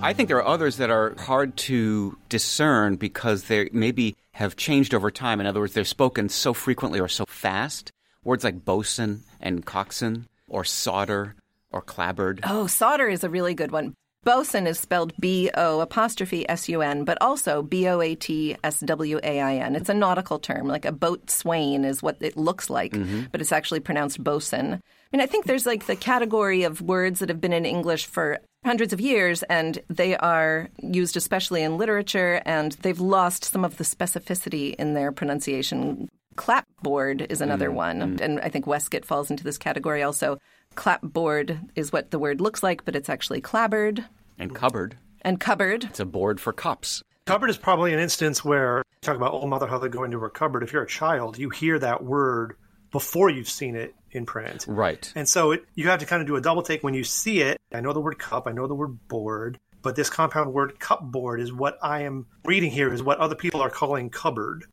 I 0.00 0.12
think 0.12 0.28
there 0.28 0.36
are 0.38 0.46
others 0.46 0.76
that 0.76 0.90
are 0.90 1.14
hard 1.18 1.56
to 1.56 2.16
discern 2.28 2.96
because 2.96 3.44
they 3.44 3.68
maybe 3.72 4.16
have 4.32 4.56
changed 4.56 4.94
over 4.94 5.10
time. 5.10 5.40
In 5.40 5.46
other 5.46 5.60
words, 5.60 5.74
they're 5.74 5.84
spoken 5.84 6.28
so 6.28 6.54
frequently 6.54 7.00
or 7.00 7.08
so 7.08 7.24
fast. 7.26 7.90
Words 8.22 8.44
like 8.44 8.64
bosun 8.64 9.24
and 9.40 9.66
coxswain 9.66 10.26
or 10.48 10.64
solder 10.64 11.34
or 11.72 11.82
clabbered. 11.82 12.40
Oh, 12.44 12.68
solder 12.68 13.08
is 13.08 13.24
a 13.24 13.28
really 13.28 13.54
good 13.54 13.72
one. 13.72 13.94
Bosun 14.24 14.66
is 14.66 14.78
spelled 14.78 15.12
B 15.18 15.50
O 15.54 15.80
apostrophe 15.80 16.48
S 16.48 16.68
U 16.68 16.82
N, 16.82 17.04
but 17.04 17.18
also 17.20 17.62
B 17.62 17.88
O 17.88 18.00
A 18.00 18.14
T 18.14 18.56
S 18.62 18.80
W 18.80 19.18
A 19.22 19.40
I 19.40 19.56
N. 19.56 19.74
It's 19.74 19.88
a 19.88 19.94
nautical 19.94 20.38
term, 20.38 20.68
like 20.68 20.84
a 20.84 20.92
boatswain 20.92 21.84
is 21.84 22.02
what 22.02 22.16
it 22.20 22.36
looks 22.36 22.68
like, 22.68 22.92
mm-hmm. 22.92 23.24
but 23.32 23.40
it's 23.40 23.52
actually 23.52 23.80
pronounced 23.80 24.22
bosun. 24.22 24.74
I 24.74 25.16
mean, 25.16 25.22
I 25.22 25.26
think 25.26 25.46
there's 25.46 25.66
like 25.66 25.86
the 25.86 25.96
category 25.96 26.64
of 26.64 26.80
words 26.80 27.20
that 27.20 27.28
have 27.30 27.40
been 27.40 27.52
in 27.52 27.64
English 27.64 28.06
for 28.06 28.38
hundreds 28.64 28.92
of 28.92 29.00
years, 29.00 29.42
and 29.44 29.78
they 29.88 30.16
are 30.16 30.68
used 30.82 31.16
especially 31.16 31.62
in 31.62 31.78
literature, 31.78 32.42
and 32.44 32.72
they've 32.82 33.00
lost 33.00 33.44
some 33.44 33.64
of 33.64 33.76
the 33.76 33.84
specificity 33.84 34.74
in 34.74 34.94
their 34.94 35.12
pronunciation. 35.12 36.08
Clapboard 36.36 37.26
is 37.30 37.40
another 37.40 37.70
mm, 37.70 37.74
one, 37.74 38.00
mm. 38.00 38.20
and 38.20 38.40
I 38.40 38.48
think 38.48 38.66
Westcott 38.66 39.04
falls 39.04 39.30
into 39.30 39.44
this 39.44 39.58
category 39.58 40.02
also. 40.02 40.38
Clapboard 40.74 41.58
is 41.74 41.92
what 41.92 42.10
the 42.10 42.18
word 42.18 42.40
looks 42.40 42.62
like, 42.62 42.84
but 42.84 42.94
it's 42.94 43.08
actually 43.08 43.40
clabbered. 43.40 44.04
And 44.38 44.54
cupboard. 44.54 44.96
And 45.22 45.40
cupboard. 45.40 45.84
It's 45.84 46.00
a 46.00 46.04
board 46.04 46.40
for 46.40 46.52
cups. 46.52 47.02
Cupboard 47.26 47.50
is 47.50 47.58
probably 47.58 47.92
an 47.92 47.98
instance 47.98 48.44
where 48.44 48.82
talk 49.02 49.16
about 49.16 49.32
old 49.32 49.48
mother 49.48 49.66
how 49.66 49.78
they 49.78 49.88
go 49.88 50.04
into 50.04 50.18
her 50.20 50.30
cupboard. 50.30 50.62
If 50.62 50.72
you're 50.72 50.82
a 50.82 50.88
child, 50.88 51.38
you 51.38 51.50
hear 51.50 51.78
that 51.78 52.04
word 52.04 52.56
before 52.90 53.30
you've 53.30 53.50
seen 53.50 53.76
it 53.76 53.94
in 54.12 54.26
print. 54.26 54.64
Right. 54.68 55.10
And 55.14 55.28
so 55.28 55.52
it, 55.52 55.64
you 55.74 55.88
have 55.88 56.00
to 56.00 56.06
kind 56.06 56.20
of 56.20 56.26
do 56.26 56.36
a 56.36 56.40
double 56.40 56.62
take 56.62 56.82
when 56.82 56.94
you 56.94 57.04
see 57.04 57.40
it. 57.40 57.58
I 57.72 57.80
know 57.80 57.92
the 57.92 58.00
word 58.00 58.18
cup, 58.18 58.46
I 58.46 58.52
know 58.52 58.66
the 58.66 58.74
word 58.74 59.08
board, 59.08 59.58
but 59.82 59.96
this 59.96 60.10
compound 60.10 60.52
word 60.52 60.78
cupboard 60.80 61.40
is 61.40 61.52
what 61.52 61.78
I 61.82 62.02
am 62.02 62.26
reading 62.44 62.70
here 62.70 62.92
is 62.92 63.02
what 63.02 63.18
other 63.18 63.34
people 63.34 63.60
are 63.60 63.70
calling 63.70 64.10
cupboard. 64.10 64.64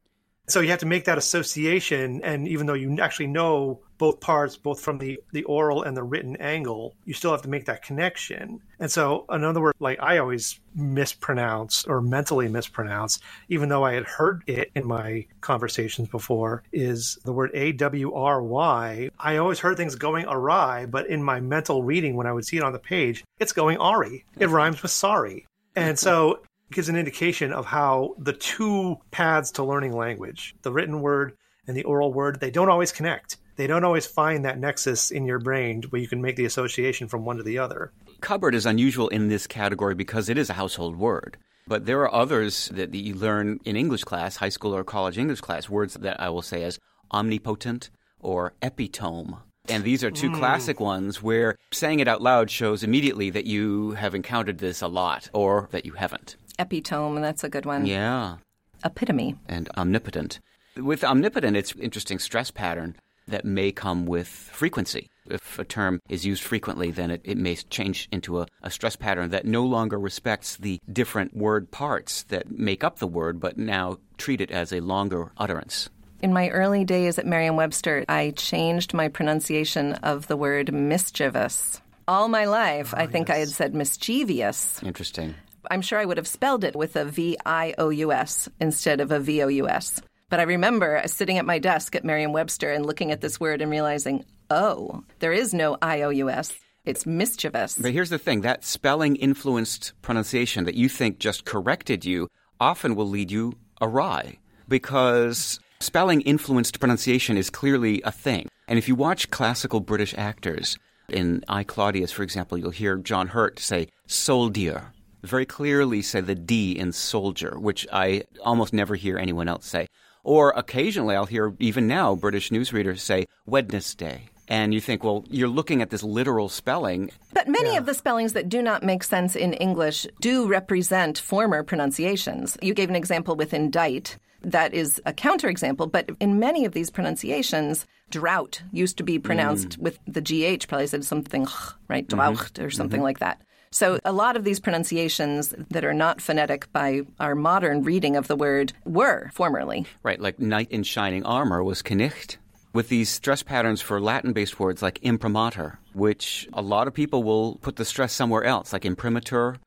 So 0.47 0.59
you 0.59 0.69
have 0.69 0.79
to 0.79 0.85
make 0.85 1.05
that 1.05 1.17
association, 1.17 2.21
and 2.23 2.47
even 2.47 2.67
though 2.67 2.73
you 2.73 2.99
actually 2.99 3.27
know 3.27 3.81
both 3.97 4.19
parts, 4.19 4.57
both 4.57 4.79
from 4.79 4.97
the, 4.97 5.19
the 5.31 5.43
oral 5.45 5.83
and 5.83 5.95
the 5.97 6.03
written 6.03 6.35
angle, 6.35 6.95
you 7.05 7.13
still 7.13 7.31
have 7.31 7.41
to 7.43 7.49
make 7.49 7.65
that 7.65 7.81
connection. 7.81 8.61
And 8.79 8.91
so, 8.91 9.25
another 9.29 9.61
word, 9.61 9.73
like 9.79 9.99
I 10.01 10.17
always 10.19 10.59
mispronounce 10.75 11.85
or 11.85 12.01
mentally 12.01 12.47
mispronounce, 12.47 13.19
even 13.49 13.69
though 13.69 13.83
I 13.83 13.93
had 13.93 14.03
heard 14.03 14.43
it 14.47 14.69
in 14.75 14.85
my 14.85 15.25
conversations 15.41 16.09
before, 16.09 16.63
is 16.71 17.17
the 17.23 17.33
word 17.33 17.51
A 17.53 17.71
W 17.71 18.13
R 18.13 18.43
Y. 18.43 19.09
I 19.17 19.37
always 19.37 19.59
heard 19.59 19.77
things 19.77 19.95
going 19.95 20.25
awry, 20.27 20.85
but 20.85 21.07
in 21.07 21.23
my 21.23 21.39
mental 21.39 21.81
reading, 21.81 22.15
when 22.15 22.27
I 22.27 22.33
would 22.33 22.45
see 22.45 22.57
it 22.57 22.63
on 22.63 22.73
the 22.73 22.79
page, 22.79 23.23
it's 23.39 23.53
going 23.53 23.77
Ari. 23.77 24.25
It 24.37 24.49
rhymes 24.49 24.81
with 24.81 24.91
sorry. 24.91 25.47
And 25.75 25.97
so, 25.97 26.41
gives 26.71 26.89
an 26.89 26.95
indication 26.95 27.53
of 27.53 27.65
how 27.65 28.15
the 28.17 28.33
two 28.33 28.97
paths 29.11 29.51
to 29.51 29.63
learning 29.63 29.95
language, 29.95 30.55
the 30.61 30.71
written 30.71 31.01
word 31.01 31.33
and 31.67 31.75
the 31.75 31.83
oral 31.83 32.13
word, 32.13 32.39
they 32.39 32.51
don't 32.51 32.69
always 32.69 32.91
connect. 32.91 33.37
They 33.55 33.67
don't 33.67 33.85
always 33.85 34.05
find 34.05 34.43
that 34.43 34.59
nexus 34.59 35.11
in 35.11 35.25
your 35.25 35.39
brain 35.39 35.83
where 35.89 36.01
you 36.01 36.07
can 36.07 36.21
make 36.21 36.35
the 36.35 36.45
association 36.45 37.07
from 37.07 37.23
one 37.23 37.37
to 37.37 37.43
the 37.43 37.57
other. 37.57 37.93
Cupboard 38.19 38.53
is 38.53 38.65
unusual 38.65 39.07
in 39.07 39.29
this 39.29 39.47
category 39.47 39.95
because 39.95 40.27
it 40.27 40.37
is 40.37 40.49
a 40.49 40.53
household 40.53 40.97
word. 40.97 41.37
But 41.67 41.85
there 41.85 42.01
are 42.01 42.13
others 42.13 42.69
that 42.73 42.93
you 42.93 43.15
learn 43.15 43.59
in 43.65 43.75
English 43.75 44.03
class, 44.03 44.35
high 44.35 44.49
school 44.49 44.75
or 44.75 44.83
college 44.83 45.17
English 45.17 45.41
class, 45.41 45.69
words 45.69 45.95
that 45.95 46.19
I 46.19 46.29
will 46.29 46.41
say 46.41 46.63
as 46.63 46.79
omnipotent 47.11 47.89
or 48.19 48.53
epitome. 48.61 49.35
And 49.67 49.83
these 49.83 50.03
are 50.03 50.11
two 50.11 50.29
hmm. 50.29 50.35
classic 50.35 50.79
ones 50.79 51.23
where 51.23 51.55
saying 51.71 51.99
it 51.99 52.07
out 52.07 52.21
loud 52.21 52.51
shows 52.51 52.83
immediately 52.83 53.31
that 53.31 53.45
you 53.45 53.91
have 53.91 54.13
encountered 54.13 54.59
this 54.59 54.81
a 54.81 54.87
lot 54.87 55.29
or 55.33 55.69
that 55.71 55.85
you 55.85 55.93
haven't. 55.93 56.35
Epitome, 56.59 57.21
that's 57.21 57.43
a 57.43 57.49
good 57.49 57.65
one. 57.65 57.85
Yeah. 57.85 58.37
Epitome. 58.83 59.35
And 59.47 59.69
omnipotent. 59.77 60.39
With 60.77 61.03
omnipotent, 61.03 61.55
it's 61.55 61.73
interesting 61.75 62.19
stress 62.19 62.51
pattern 62.51 62.95
that 63.27 63.45
may 63.45 63.71
come 63.71 64.05
with 64.05 64.27
frequency. 64.27 65.09
If 65.27 65.57
a 65.57 65.63
term 65.63 65.99
is 66.09 66.25
used 66.25 66.43
frequently, 66.43 66.91
then 66.91 67.09
it, 67.09 67.21
it 67.23 67.37
may 67.37 67.55
change 67.55 68.07
into 68.11 68.41
a, 68.41 68.47
a 68.61 68.69
stress 68.69 68.95
pattern 68.95 69.31
that 69.31 69.45
no 69.45 69.65
longer 69.65 69.97
respects 69.97 70.57
the 70.57 70.79
different 70.91 71.35
word 71.35 71.71
parts 71.71 72.23
that 72.23 72.51
make 72.51 72.83
up 72.83 72.99
the 72.99 73.07
word, 73.07 73.39
but 73.39 73.57
now 73.57 73.97
treat 74.17 74.41
it 74.41 74.51
as 74.51 74.71
a 74.71 74.81
longer 74.81 75.31
utterance. 75.37 75.89
In 76.21 76.33
my 76.33 76.49
early 76.49 76.85
days 76.85 77.17
at 77.17 77.25
Merriam 77.25 77.55
Webster, 77.55 78.05
I 78.07 78.31
changed 78.31 78.93
my 78.93 79.07
pronunciation 79.07 79.93
of 79.93 80.27
the 80.27 80.37
word 80.37 80.71
mischievous. 80.71 81.81
All 82.07 82.27
my 82.27 82.45
life, 82.45 82.93
ah, 82.95 83.01
I 83.01 83.07
think 83.07 83.31
I 83.31 83.37
had 83.37 83.49
said 83.49 83.73
mischievous. 83.73 84.81
Interesting. 84.83 85.33
I'm 85.69 85.81
sure 85.81 85.99
I 85.99 86.05
would 86.05 86.17
have 86.17 86.27
spelled 86.27 86.63
it 86.63 86.75
with 86.75 86.95
a 86.95 87.05
V 87.05 87.37
I 87.45 87.73
O 87.77 87.89
U 87.89 88.11
S 88.11 88.49
instead 88.59 89.01
of 89.01 89.11
a 89.11 89.19
V 89.19 89.43
O 89.43 89.47
U 89.47 89.67
S. 89.67 90.01
But 90.29 90.39
I 90.39 90.43
remember 90.43 91.01
sitting 91.05 91.37
at 91.37 91.45
my 91.45 91.59
desk 91.59 91.95
at 91.95 92.03
Merriam 92.03 92.33
Webster 92.33 92.71
and 92.71 92.85
looking 92.85 93.11
at 93.11 93.21
this 93.21 93.39
word 93.39 93.61
and 93.61 93.71
realizing, 93.71 94.25
oh, 94.49 95.03
there 95.19 95.33
is 95.33 95.53
no 95.53 95.77
I 95.81 96.01
O 96.01 96.09
U 96.09 96.29
S. 96.29 96.53
It's 96.85 97.05
mischievous. 97.05 97.77
But 97.77 97.93
here's 97.93 98.09
the 98.09 98.19
thing 98.19 98.41
that 98.41 98.63
spelling 98.63 99.15
influenced 99.15 99.93
pronunciation 100.01 100.65
that 100.65 100.75
you 100.75 100.87
think 100.87 101.19
just 101.19 101.45
corrected 101.45 102.05
you 102.05 102.29
often 102.59 102.95
will 102.95 103.09
lead 103.09 103.31
you 103.31 103.53
awry 103.81 104.37
because 104.67 105.59
spelling 105.79 106.21
influenced 106.21 106.79
pronunciation 106.79 107.37
is 107.37 107.49
clearly 107.49 108.01
a 108.03 108.11
thing. 108.11 108.47
And 108.67 108.77
if 108.77 108.87
you 108.87 108.95
watch 108.95 109.29
classical 109.31 109.79
British 109.79 110.13
actors, 110.17 110.77
in 111.09 111.43
I 111.47 111.63
Claudius, 111.63 112.11
for 112.11 112.23
example, 112.23 112.57
you'll 112.57 112.71
hear 112.71 112.97
John 112.97 113.27
Hurt 113.27 113.59
say 113.59 113.89
soldier, 114.07 114.91
very 115.25 115.45
clearly 115.45 116.01
say 116.01 116.21
the 116.21 116.35
D 116.35 116.77
in 116.77 116.91
soldier, 116.91 117.57
which 117.59 117.87
I 117.91 118.23
almost 118.43 118.73
never 118.73 118.95
hear 118.95 119.17
anyone 119.17 119.47
else 119.47 119.65
say. 119.65 119.87
Or 120.23 120.51
occasionally 120.55 121.15
I'll 121.15 121.25
hear, 121.25 121.53
even 121.59 121.87
now, 121.87 122.15
British 122.15 122.49
newsreaders 122.49 122.99
say 122.99 123.25
Wednesday. 123.45 124.29
And 124.47 124.73
you 124.73 124.81
think, 124.81 125.03
well, 125.03 125.23
you're 125.29 125.47
looking 125.47 125.81
at 125.81 125.89
this 125.89 126.03
literal 126.03 126.49
spelling. 126.49 127.11
But 127.33 127.47
many 127.47 127.77
of 127.77 127.85
the 127.85 127.93
spellings 127.93 128.33
that 128.33 128.49
do 128.49 128.61
not 128.61 128.83
make 128.83 129.03
sense 129.03 129.35
in 129.35 129.53
English 129.53 130.05
do 130.21 130.47
represent 130.47 131.17
former 131.17 131.63
pronunciations. 131.63 132.57
You 132.61 132.73
gave 132.73 132.89
an 132.89 132.95
example 132.95 133.35
with 133.35 133.53
indict. 133.53 134.17
That 134.41 134.75
is 134.75 135.01
a 135.07 135.13
counterexample, 135.13 135.91
but 135.91 136.11
in 136.19 136.37
many 136.37 136.65
of 136.65 136.73
these 136.73 136.91
pronunciations, 136.91 137.87
drought 138.11 138.61
used 138.71 138.97
to 138.97 139.03
be 139.03 139.17
pronounced 139.17 139.79
mm. 139.79 139.81
with 139.81 139.99
the 140.05 140.21
GH, 140.21 140.67
probably 140.67 140.85
said 140.85 141.03
something, 141.03 141.47
right? 141.87 142.07
Mm-hmm. 142.07 142.15
Drought 142.15 142.59
or 142.59 142.69
something 142.69 142.97
mm-hmm. 142.97 143.03
like 143.03 143.19
that. 143.19 143.41
So 143.75 143.99
a 144.05 144.13
lot 144.13 144.37
of 144.37 144.45
these 144.45 144.61
pronunciations 144.61 145.53
that 145.69 145.83
are 145.83 145.93
not 145.93 146.21
phonetic 146.21 146.71
by 146.71 147.01
our 147.19 147.35
modern 147.35 147.83
reading 147.83 148.15
of 148.15 148.29
the 148.29 148.35
word 148.37 148.71
were 148.85 149.29
formerly. 149.33 149.85
Right, 150.01 150.17
like 150.17 150.39
knight 150.39 150.71
in 150.71 150.83
shining 150.83 151.25
armor 151.25 151.61
was 151.61 151.81
Knecht. 151.83 152.37
with 152.71 152.87
these 152.87 153.09
stress 153.09 153.43
patterns 153.43 153.81
for 153.81 153.99
Latin 153.99 154.31
based 154.31 154.61
words 154.61 154.81
like 154.81 154.99
imprimatur, 155.01 155.77
which 155.91 156.47
a 156.53 156.61
lot 156.61 156.87
of 156.87 156.93
people 156.93 157.21
will 157.21 157.55
put 157.55 157.75
the 157.75 157.83
stress 157.83 158.13
somewhere 158.13 158.45
else, 158.45 158.71
like 158.71 158.85
imprimatur. 158.85 159.57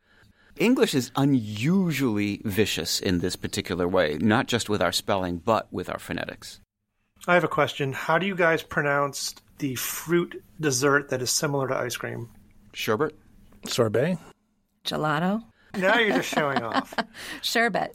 English 0.56 0.94
is 0.94 1.12
unusually 1.14 2.40
vicious 2.46 3.00
in 3.00 3.18
this 3.18 3.36
particular 3.36 3.86
way, 3.86 4.16
not 4.22 4.46
just 4.46 4.70
with 4.70 4.80
our 4.80 4.90
spelling, 4.90 5.36
but 5.36 5.70
with 5.70 5.90
our 5.90 5.98
phonetics. 5.98 6.60
I 7.26 7.34
have 7.34 7.44
a 7.44 7.48
question. 7.48 7.92
How 7.92 8.16
do 8.16 8.24
you 8.24 8.34
guys 8.34 8.62
pronounce 8.62 9.34
the 9.58 9.74
fruit 9.74 10.42
dessert 10.58 11.10
that 11.10 11.20
is 11.20 11.28
similar 11.30 11.68
to 11.68 11.76
ice 11.76 11.98
cream? 11.98 12.30
Sherbet? 12.72 13.14
Sorbet? 13.66 14.18
Gelato? 14.84 15.42
Now 15.76 15.98
you're 15.98 16.16
just 16.16 16.28
showing 16.28 16.62
off. 16.62 16.94
Sherbet 17.42 17.90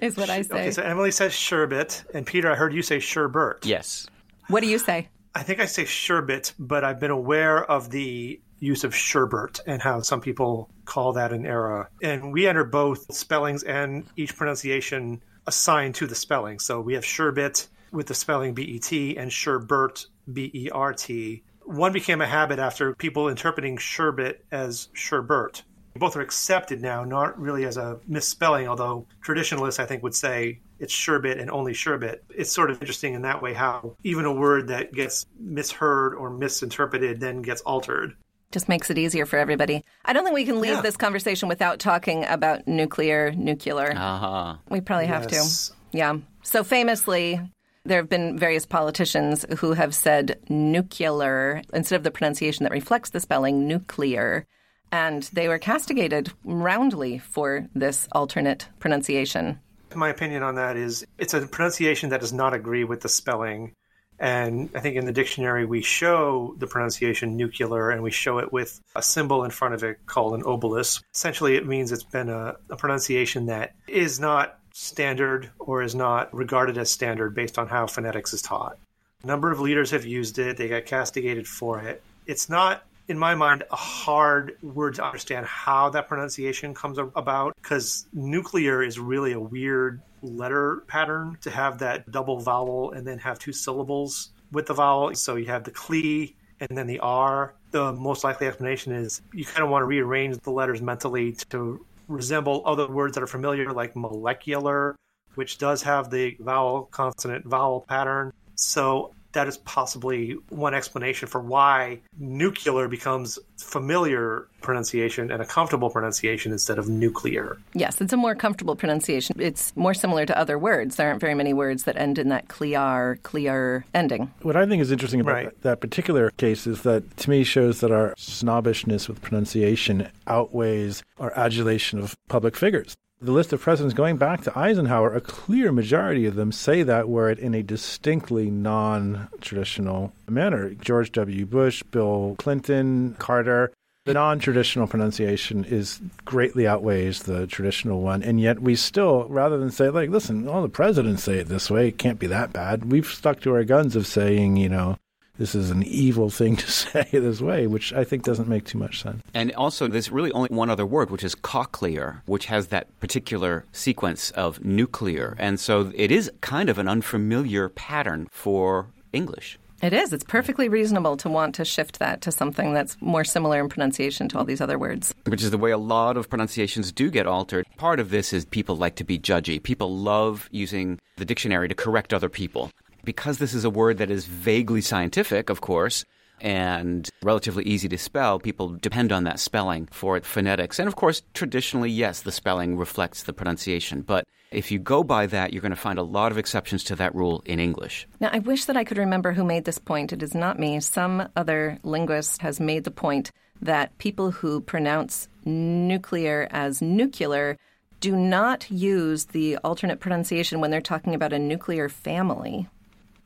is 0.00 0.16
what 0.16 0.30
I 0.30 0.42
say. 0.42 0.54
Okay, 0.54 0.70
so 0.70 0.82
Emily 0.82 1.10
says 1.10 1.32
sherbet, 1.32 2.04
and 2.14 2.26
Peter, 2.26 2.50
I 2.50 2.54
heard 2.54 2.72
you 2.74 2.82
say 2.82 2.98
sherbet. 2.98 3.64
Yes. 3.64 4.06
What 4.48 4.60
do 4.60 4.68
you 4.68 4.78
say? 4.78 5.08
I 5.34 5.42
think 5.42 5.60
I 5.60 5.66
say 5.66 5.84
sherbet, 5.84 6.54
but 6.58 6.84
I've 6.84 7.00
been 7.00 7.10
aware 7.10 7.64
of 7.64 7.90
the 7.90 8.40
use 8.60 8.84
of 8.84 8.94
sherbet 8.94 9.60
and 9.66 9.80
how 9.80 10.00
some 10.00 10.20
people 10.20 10.70
call 10.84 11.12
that 11.12 11.32
an 11.32 11.46
error. 11.46 11.90
And 12.02 12.32
we 12.32 12.46
enter 12.46 12.64
both 12.64 13.12
spellings 13.14 13.62
and 13.62 14.04
each 14.16 14.36
pronunciation 14.36 15.22
assigned 15.46 15.94
to 15.96 16.06
the 16.06 16.14
spelling. 16.14 16.58
So 16.58 16.80
we 16.80 16.94
have 16.94 17.04
sherbet 17.04 17.68
with 17.92 18.06
the 18.06 18.14
spelling 18.14 18.54
B 18.54 18.62
E 18.62 18.78
T 18.78 19.16
and 19.16 19.30
sherbert 19.30 20.06
B 20.32 20.50
E 20.52 20.70
R 20.70 20.92
T. 20.92 21.42
One 21.68 21.92
became 21.92 22.22
a 22.22 22.26
habit 22.26 22.58
after 22.58 22.94
people 22.94 23.28
interpreting 23.28 23.76
sherbet 23.76 24.42
as 24.50 24.88
sherbert. 24.94 25.62
Both 25.96 26.16
are 26.16 26.22
accepted 26.22 26.80
now, 26.80 27.04
not 27.04 27.38
really 27.38 27.66
as 27.66 27.76
a 27.76 27.98
misspelling, 28.08 28.66
although 28.68 29.04
traditionalists, 29.20 29.78
I 29.78 29.84
think, 29.84 30.02
would 30.02 30.14
say 30.14 30.60
it's 30.78 30.94
sherbet 30.94 31.38
and 31.38 31.50
only 31.50 31.74
sherbet. 31.74 32.24
It's 32.30 32.50
sort 32.50 32.70
of 32.70 32.80
interesting 32.80 33.12
in 33.12 33.22
that 33.22 33.42
way 33.42 33.52
how 33.52 33.96
even 34.02 34.24
a 34.24 34.32
word 34.32 34.68
that 34.68 34.92
gets 34.94 35.26
misheard 35.38 36.14
or 36.14 36.30
misinterpreted 36.30 37.20
then 37.20 37.42
gets 37.42 37.60
altered. 37.62 38.14
Just 38.50 38.70
makes 38.70 38.88
it 38.88 38.96
easier 38.96 39.26
for 39.26 39.38
everybody. 39.38 39.84
I 40.06 40.14
don't 40.14 40.24
think 40.24 40.34
we 40.36 40.46
can 40.46 40.62
leave 40.62 40.72
Yeah. 40.76 40.80
this 40.80 40.96
conversation 40.96 41.48
without 41.50 41.80
talking 41.80 42.24
about 42.24 42.66
nuclear, 42.66 43.30
nuclear. 43.32 43.92
Uh-huh. 43.94 44.56
We 44.70 44.80
probably 44.80 45.06
have 45.06 45.26
Yes. 45.30 45.68
to. 45.68 45.74
Yeah. 45.98 46.16
So 46.42 46.64
famously, 46.64 47.40
there 47.88 47.98
have 47.98 48.08
been 48.08 48.38
various 48.38 48.66
politicians 48.66 49.44
who 49.58 49.72
have 49.72 49.94
said 49.94 50.38
nuclear 50.48 51.62
instead 51.72 51.96
of 51.96 52.02
the 52.02 52.10
pronunciation 52.10 52.64
that 52.64 52.72
reflects 52.72 53.10
the 53.10 53.20
spelling 53.20 53.66
nuclear. 53.66 54.46
And 54.92 55.22
they 55.32 55.48
were 55.48 55.58
castigated 55.58 56.32
roundly 56.44 57.18
for 57.18 57.66
this 57.74 58.08
alternate 58.12 58.68
pronunciation. 58.78 59.58
My 59.94 60.10
opinion 60.10 60.42
on 60.42 60.56
that 60.56 60.76
is 60.76 61.06
it's 61.18 61.34
a 61.34 61.46
pronunciation 61.46 62.10
that 62.10 62.20
does 62.20 62.32
not 62.32 62.54
agree 62.54 62.84
with 62.84 63.00
the 63.00 63.08
spelling. 63.08 63.74
And 64.18 64.70
I 64.74 64.80
think 64.80 64.96
in 64.96 65.06
the 65.06 65.12
dictionary, 65.12 65.64
we 65.64 65.80
show 65.80 66.54
the 66.58 66.66
pronunciation 66.66 67.36
nuclear 67.36 67.90
and 67.90 68.02
we 68.02 68.10
show 68.10 68.38
it 68.38 68.52
with 68.52 68.80
a 68.96 69.02
symbol 69.02 69.44
in 69.44 69.50
front 69.50 69.74
of 69.74 69.84
it 69.84 70.04
called 70.06 70.34
an 70.34 70.42
obelisk. 70.42 71.04
Essentially, 71.14 71.56
it 71.56 71.66
means 71.66 71.92
it's 71.92 72.02
been 72.02 72.28
a, 72.28 72.56
a 72.68 72.76
pronunciation 72.76 73.46
that 73.46 73.74
is 73.86 74.18
not 74.18 74.57
standard 74.78 75.50
or 75.58 75.82
is 75.82 75.96
not 75.96 76.32
regarded 76.32 76.78
as 76.78 76.88
standard 76.88 77.34
based 77.34 77.58
on 77.58 77.66
how 77.66 77.84
phonetics 77.84 78.32
is 78.32 78.40
taught. 78.40 78.78
A 79.24 79.26
number 79.26 79.50
of 79.50 79.58
leaders 79.58 79.90
have 79.90 80.06
used 80.06 80.38
it, 80.38 80.56
they 80.56 80.68
got 80.68 80.86
castigated 80.86 81.48
for 81.48 81.80
it. 81.80 82.00
It's 82.26 82.48
not 82.48 82.84
in 83.08 83.18
my 83.18 83.34
mind, 83.34 83.64
a 83.72 83.76
hard 83.76 84.56
word 84.62 84.94
to 84.96 85.04
understand 85.04 85.46
how 85.46 85.88
that 85.90 86.08
pronunciation 86.08 86.74
comes 86.74 86.98
about 86.98 87.54
because 87.60 88.06
nuclear 88.12 88.82
is 88.82 88.98
really 89.00 89.32
a 89.32 89.40
weird 89.40 90.00
letter 90.22 90.82
pattern 90.86 91.38
to 91.40 91.50
have 91.50 91.78
that 91.78 92.08
double 92.12 92.38
vowel 92.38 92.92
and 92.92 93.06
then 93.06 93.18
have 93.18 93.38
two 93.38 93.52
syllables 93.52 94.30
with 94.52 94.66
the 94.66 94.74
vowel. 94.74 95.14
So 95.14 95.36
you 95.36 95.46
have 95.46 95.64
the 95.64 95.70
cle 95.70 96.28
and 96.60 96.76
then 96.76 96.86
the 96.86 97.00
r. 97.00 97.54
The 97.70 97.92
most 97.94 98.24
likely 98.24 98.46
explanation 98.46 98.92
is 98.92 99.22
you 99.32 99.44
kind 99.44 99.64
of 99.64 99.70
want 99.70 99.82
to 99.82 99.86
rearrange 99.86 100.38
the 100.38 100.50
letters 100.50 100.82
mentally 100.82 101.32
to 101.50 101.84
resemble 102.08 102.62
other 102.64 102.88
words 102.88 103.14
that 103.14 103.22
are 103.22 103.28
familiar, 103.28 103.72
like 103.72 103.94
molecular, 103.94 104.96
which 105.34 105.58
does 105.58 105.82
have 105.82 106.10
the 106.10 106.36
vowel 106.40 106.88
consonant 106.90 107.46
vowel 107.46 107.82
pattern. 107.82 108.32
So 108.56 109.14
that 109.38 109.46
is 109.46 109.58
possibly 109.58 110.32
one 110.48 110.74
explanation 110.74 111.28
for 111.28 111.40
why 111.40 112.00
nuclear 112.18 112.88
becomes 112.88 113.38
familiar 113.56 114.48
pronunciation 114.62 115.30
and 115.30 115.40
a 115.40 115.44
comfortable 115.44 115.90
pronunciation 115.90 116.50
instead 116.50 116.76
of 116.76 116.88
nuclear. 116.88 117.56
Yes, 117.72 118.00
it's 118.00 118.12
a 118.12 118.16
more 118.16 118.34
comfortable 118.34 118.74
pronunciation. 118.74 119.36
It's 119.38 119.76
more 119.76 119.94
similar 119.94 120.26
to 120.26 120.36
other 120.36 120.58
words. 120.58 120.96
There 120.96 121.06
aren't 121.06 121.20
very 121.20 121.36
many 121.36 121.54
words 121.54 121.84
that 121.84 121.96
end 121.96 122.18
in 122.18 122.30
that 122.30 122.48
clear, 122.48 123.20
clear 123.22 123.84
ending. 123.94 124.28
What 124.42 124.56
I 124.56 124.66
think 124.66 124.82
is 124.82 124.90
interesting 124.90 125.20
about 125.20 125.34
Right. 125.34 125.44
that, 125.44 125.62
that 125.62 125.80
particular 125.80 126.32
case 126.32 126.66
is 126.66 126.82
that 126.82 127.16
to 127.18 127.30
me 127.30 127.44
shows 127.44 127.78
that 127.78 127.92
our 127.92 128.14
snobbishness 128.18 129.06
with 129.08 129.22
pronunciation 129.22 130.08
outweighs 130.26 131.04
our 131.20 131.32
adulation 131.38 132.00
of 132.00 132.16
public 132.28 132.56
figures. 132.56 132.96
The 133.20 133.32
list 133.32 133.52
of 133.52 133.60
presidents 133.60 133.94
going 133.94 134.16
back 134.16 134.42
to 134.42 134.56
Eisenhower, 134.56 135.12
a 135.12 135.20
clear 135.20 135.72
majority 135.72 136.26
of 136.26 136.36
them 136.36 136.52
say 136.52 136.84
that 136.84 137.08
word 137.08 137.40
in 137.40 137.52
a 137.52 137.64
distinctly 137.64 138.48
non 138.48 139.28
traditional 139.40 140.12
manner. 140.28 140.70
George 140.74 141.10
W. 141.12 141.44
Bush, 141.44 141.82
Bill 141.82 142.36
Clinton, 142.38 143.16
Carter. 143.18 143.72
The 144.04 144.14
non 144.14 144.38
traditional 144.38 144.86
pronunciation 144.86 145.64
is 145.64 146.00
greatly 146.24 146.68
outweighs 146.68 147.24
the 147.24 147.48
traditional 147.48 148.02
one. 148.02 148.22
And 148.22 148.40
yet 148.40 148.62
we 148.62 148.76
still, 148.76 149.24
rather 149.28 149.58
than 149.58 149.72
say, 149.72 149.88
like, 149.88 150.10
listen, 150.10 150.46
all 150.46 150.62
the 150.62 150.68
presidents 150.68 151.24
say 151.24 151.38
it 151.38 151.48
this 151.48 151.68
way, 151.68 151.88
it 151.88 151.98
can't 151.98 152.20
be 152.20 152.28
that 152.28 152.52
bad, 152.52 152.92
we've 152.92 153.06
stuck 153.06 153.40
to 153.40 153.52
our 153.52 153.64
guns 153.64 153.96
of 153.96 154.06
saying, 154.06 154.56
you 154.56 154.68
know, 154.68 154.96
this 155.38 155.54
is 155.54 155.70
an 155.70 155.82
evil 155.84 156.30
thing 156.30 156.56
to 156.56 156.70
say 156.70 157.08
this 157.12 157.40
way, 157.40 157.66
which 157.66 157.92
I 157.92 158.04
think 158.04 158.24
doesn't 158.24 158.48
make 158.48 158.64
too 158.64 158.78
much 158.78 159.02
sense. 159.02 159.22
And 159.32 159.52
also, 159.52 159.88
there's 159.88 160.10
really 160.10 160.32
only 160.32 160.48
one 160.50 160.68
other 160.68 160.84
word, 160.84 161.10
which 161.10 161.24
is 161.24 161.34
cochlear, 161.34 162.20
which 162.26 162.46
has 162.46 162.68
that 162.68 162.86
particular 163.00 163.64
sequence 163.72 164.30
of 164.32 164.64
nuclear. 164.64 165.36
And 165.38 165.58
so 165.58 165.92
it 165.94 166.10
is 166.10 166.30
kind 166.40 166.68
of 166.68 166.78
an 166.78 166.88
unfamiliar 166.88 167.68
pattern 167.68 168.28
for 168.30 168.88
English. 169.12 169.58
It 169.80 169.92
is. 169.92 170.12
It's 170.12 170.24
perfectly 170.24 170.68
reasonable 170.68 171.16
to 171.18 171.28
want 171.28 171.54
to 171.54 171.64
shift 171.64 172.00
that 172.00 172.20
to 172.22 172.32
something 172.32 172.74
that's 172.74 172.96
more 173.00 173.22
similar 173.22 173.60
in 173.60 173.68
pronunciation 173.68 174.28
to 174.30 174.38
all 174.38 174.44
these 174.44 174.60
other 174.60 174.76
words. 174.76 175.14
Which 175.26 175.42
is 175.44 175.52
the 175.52 175.58
way 175.58 175.70
a 175.70 175.78
lot 175.78 176.16
of 176.16 176.28
pronunciations 176.28 176.90
do 176.90 177.10
get 177.12 177.28
altered. 177.28 177.64
Part 177.76 178.00
of 178.00 178.10
this 178.10 178.32
is 178.32 178.44
people 178.44 178.76
like 178.76 178.96
to 178.96 179.04
be 179.04 179.20
judgy. 179.20 179.62
People 179.62 179.96
love 179.96 180.48
using 180.50 180.98
the 181.16 181.24
dictionary 181.24 181.68
to 181.68 181.76
correct 181.76 182.12
other 182.12 182.28
people. 182.28 182.72
Because 183.08 183.38
this 183.38 183.54
is 183.54 183.64
a 183.64 183.70
word 183.70 183.96
that 183.98 184.10
is 184.10 184.26
vaguely 184.26 184.82
scientific, 184.82 185.48
of 185.48 185.62
course, 185.62 186.04
and 186.42 187.08
relatively 187.22 187.64
easy 187.64 187.88
to 187.88 187.96
spell, 187.96 188.38
people 188.38 188.68
depend 188.68 189.12
on 189.12 189.24
that 189.24 189.40
spelling 189.40 189.88
for 189.90 190.20
phonetics. 190.20 190.78
And 190.78 190.86
of 190.86 190.96
course, 190.96 191.22
traditionally, 191.32 191.90
yes, 191.90 192.20
the 192.20 192.30
spelling 192.30 192.76
reflects 192.76 193.22
the 193.22 193.32
pronunciation. 193.32 194.02
But 194.02 194.26
if 194.50 194.70
you 194.70 194.78
go 194.78 195.02
by 195.02 195.24
that, 195.28 195.54
you're 195.54 195.62
going 195.62 195.70
to 195.70 195.76
find 195.88 195.98
a 195.98 196.02
lot 196.02 196.32
of 196.32 196.36
exceptions 196.36 196.84
to 196.84 196.96
that 196.96 197.14
rule 197.14 197.42
in 197.46 197.58
English. 197.58 198.06
Now, 198.20 198.28
I 198.30 198.40
wish 198.40 198.66
that 198.66 198.76
I 198.76 198.84
could 198.84 198.98
remember 198.98 199.32
who 199.32 199.42
made 199.42 199.64
this 199.64 199.78
point. 199.78 200.12
It 200.12 200.22
is 200.22 200.34
not 200.34 200.58
me. 200.58 200.78
Some 200.78 201.30
other 201.34 201.78
linguist 201.84 202.42
has 202.42 202.60
made 202.60 202.84
the 202.84 202.90
point 202.90 203.32
that 203.62 203.96
people 203.96 204.32
who 204.32 204.60
pronounce 204.60 205.28
nuclear 205.46 206.46
as 206.50 206.82
nuclear 206.82 207.56
do 208.00 208.14
not 208.14 208.70
use 208.70 209.24
the 209.24 209.56
alternate 209.64 209.98
pronunciation 209.98 210.60
when 210.60 210.70
they're 210.70 210.82
talking 210.82 211.14
about 211.14 211.32
a 211.32 211.38
nuclear 211.38 211.88
family. 211.88 212.68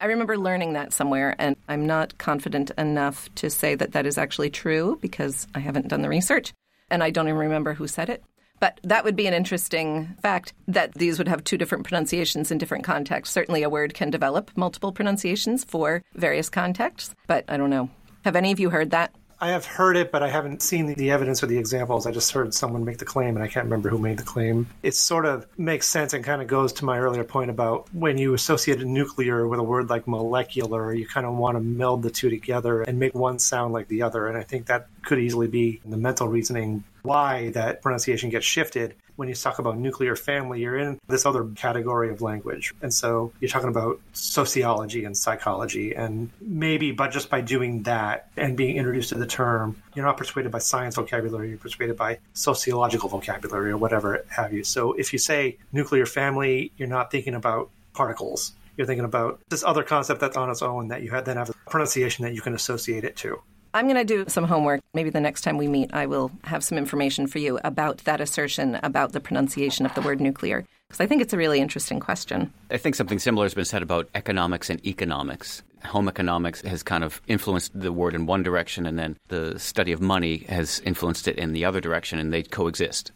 I 0.02 0.06
remember 0.06 0.36
learning 0.36 0.72
that 0.72 0.92
somewhere, 0.92 1.36
and 1.38 1.54
I'm 1.68 1.86
not 1.86 2.18
confident 2.18 2.72
enough 2.76 3.32
to 3.36 3.48
say 3.48 3.76
that 3.76 3.92
that 3.92 4.04
is 4.04 4.18
actually 4.18 4.50
true 4.50 4.98
because 5.00 5.46
I 5.54 5.60
haven't 5.60 5.86
done 5.86 6.02
the 6.02 6.08
research 6.08 6.52
and 6.90 7.04
I 7.04 7.10
don't 7.10 7.28
even 7.28 7.38
remember 7.38 7.72
who 7.74 7.86
said 7.86 8.10
it. 8.10 8.24
But 8.58 8.80
that 8.82 9.04
would 9.04 9.14
be 9.14 9.28
an 9.28 9.32
interesting 9.32 10.16
fact 10.20 10.54
that 10.66 10.94
these 10.94 11.18
would 11.18 11.28
have 11.28 11.44
two 11.44 11.56
different 11.56 11.84
pronunciations 11.84 12.50
in 12.50 12.58
different 12.58 12.82
contexts. 12.82 13.32
Certainly, 13.32 13.62
a 13.62 13.70
word 13.70 13.94
can 13.94 14.10
develop 14.10 14.50
multiple 14.56 14.90
pronunciations 14.90 15.62
for 15.62 16.02
various 16.14 16.50
contexts, 16.50 17.14
but 17.28 17.44
I 17.46 17.56
don't 17.56 17.70
know. 17.70 17.88
Have 18.24 18.34
any 18.34 18.50
of 18.50 18.58
you 18.58 18.70
heard 18.70 18.90
that? 18.90 19.14
I 19.42 19.48
have 19.48 19.66
heard 19.66 19.96
it, 19.96 20.12
but 20.12 20.22
I 20.22 20.28
haven't 20.28 20.62
seen 20.62 20.94
the 20.94 21.10
evidence 21.10 21.42
or 21.42 21.46
the 21.46 21.58
examples. 21.58 22.06
I 22.06 22.12
just 22.12 22.30
heard 22.30 22.54
someone 22.54 22.84
make 22.84 22.98
the 22.98 23.04
claim, 23.04 23.34
and 23.34 23.42
I 23.42 23.48
can't 23.48 23.64
remember 23.64 23.88
who 23.88 23.98
made 23.98 24.16
the 24.16 24.22
claim. 24.22 24.68
It 24.84 24.94
sort 24.94 25.26
of 25.26 25.48
makes 25.58 25.88
sense 25.88 26.14
and 26.14 26.24
kind 26.24 26.40
of 26.40 26.46
goes 26.46 26.72
to 26.74 26.84
my 26.84 27.00
earlier 27.00 27.24
point 27.24 27.50
about 27.50 27.92
when 27.92 28.18
you 28.18 28.34
associate 28.34 28.80
a 28.80 28.84
nuclear 28.84 29.48
with 29.48 29.58
a 29.58 29.64
word 29.64 29.90
like 29.90 30.06
molecular, 30.06 30.94
you 30.94 31.08
kind 31.08 31.26
of 31.26 31.34
want 31.34 31.56
to 31.56 31.60
meld 31.60 32.04
the 32.04 32.10
two 32.10 32.30
together 32.30 32.82
and 32.82 33.00
make 33.00 33.16
one 33.16 33.40
sound 33.40 33.72
like 33.72 33.88
the 33.88 34.02
other. 34.02 34.28
And 34.28 34.38
I 34.38 34.44
think 34.44 34.66
that 34.66 34.86
could 35.02 35.18
easily 35.18 35.48
be 35.48 35.80
the 35.84 35.96
mental 35.96 36.28
reasoning 36.28 36.84
why 37.02 37.50
that 37.50 37.82
pronunciation 37.82 38.30
gets 38.30 38.46
shifted. 38.46 38.94
When 39.16 39.28
you 39.28 39.34
talk 39.34 39.58
about 39.58 39.76
nuclear 39.76 40.16
family, 40.16 40.60
you're 40.60 40.78
in 40.78 40.98
this 41.06 41.26
other 41.26 41.44
category 41.54 42.10
of 42.10 42.22
language. 42.22 42.72
And 42.80 42.92
so 42.92 43.32
you're 43.40 43.50
talking 43.50 43.68
about 43.68 44.00
sociology 44.14 45.04
and 45.04 45.16
psychology. 45.16 45.94
And 45.94 46.30
maybe, 46.40 46.92
but 46.92 47.10
just 47.10 47.28
by 47.28 47.42
doing 47.42 47.82
that 47.82 48.28
and 48.36 48.56
being 48.56 48.76
introduced 48.76 49.10
to 49.10 49.16
the 49.16 49.26
term, 49.26 49.82
you're 49.94 50.06
not 50.06 50.16
persuaded 50.16 50.50
by 50.50 50.58
science 50.58 50.94
vocabulary, 50.96 51.50
you're 51.50 51.58
persuaded 51.58 51.96
by 51.96 52.18
sociological 52.32 53.10
vocabulary 53.10 53.70
or 53.70 53.76
whatever 53.76 54.24
have 54.28 54.52
you. 54.52 54.64
So 54.64 54.94
if 54.94 55.12
you 55.12 55.18
say 55.18 55.58
nuclear 55.72 56.06
family, 56.06 56.72
you're 56.78 56.88
not 56.88 57.10
thinking 57.10 57.34
about 57.34 57.68
particles. 57.92 58.52
you're 58.76 58.86
thinking 58.86 59.04
about 59.04 59.40
this 59.48 59.64
other 59.64 59.82
concept 59.82 60.20
that's 60.20 60.36
on 60.36 60.50
its 60.50 60.62
own 60.62 60.88
that 60.88 61.02
you 61.02 61.10
then 61.22 61.36
have 61.36 61.50
a 61.50 61.70
pronunciation 61.70 62.24
that 62.24 62.34
you 62.34 62.40
can 62.40 62.54
associate 62.54 63.04
it 63.04 63.16
to. 63.16 63.40
I'm 63.74 63.86
going 63.86 63.96
to 63.96 64.04
do 64.04 64.24
some 64.28 64.44
homework. 64.44 64.82
Maybe 64.92 65.08
the 65.08 65.20
next 65.20 65.40
time 65.40 65.56
we 65.56 65.66
meet, 65.66 65.94
I 65.94 66.04
will 66.04 66.30
have 66.44 66.62
some 66.62 66.76
information 66.76 67.26
for 67.26 67.38
you 67.38 67.58
about 67.64 67.98
that 68.04 68.20
assertion 68.20 68.78
about 68.82 69.12
the 69.12 69.20
pronunciation 69.20 69.86
of 69.86 69.94
the 69.94 70.02
word 70.02 70.20
nuclear, 70.20 70.66
because 70.88 71.00
I 71.00 71.06
think 71.06 71.22
it's 71.22 71.32
a 71.32 71.38
really 71.38 71.58
interesting 71.58 71.98
question. 71.98 72.52
I 72.70 72.76
think 72.76 72.94
something 72.96 73.18
similar 73.18 73.46
has 73.46 73.54
been 73.54 73.64
said 73.64 73.82
about 73.82 74.10
economics 74.14 74.68
and 74.68 74.84
economics. 74.86 75.62
Home 75.86 76.06
economics 76.06 76.60
has 76.60 76.82
kind 76.82 77.02
of 77.02 77.22
influenced 77.26 77.72
the 77.74 77.92
word 77.92 78.14
in 78.14 78.26
one 78.26 78.42
direction, 78.42 78.84
and 78.84 78.98
then 78.98 79.16
the 79.28 79.58
study 79.58 79.92
of 79.92 80.02
money 80.02 80.44
has 80.50 80.80
influenced 80.84 81.26
it 81.26 81.38
in 81.38 81.54
the 81.54 81.64
other 81.64 81.80
direction, 81.80 82.18
and 82.18 82.30
they 82.30 82.42
coexist. 82.42 83.10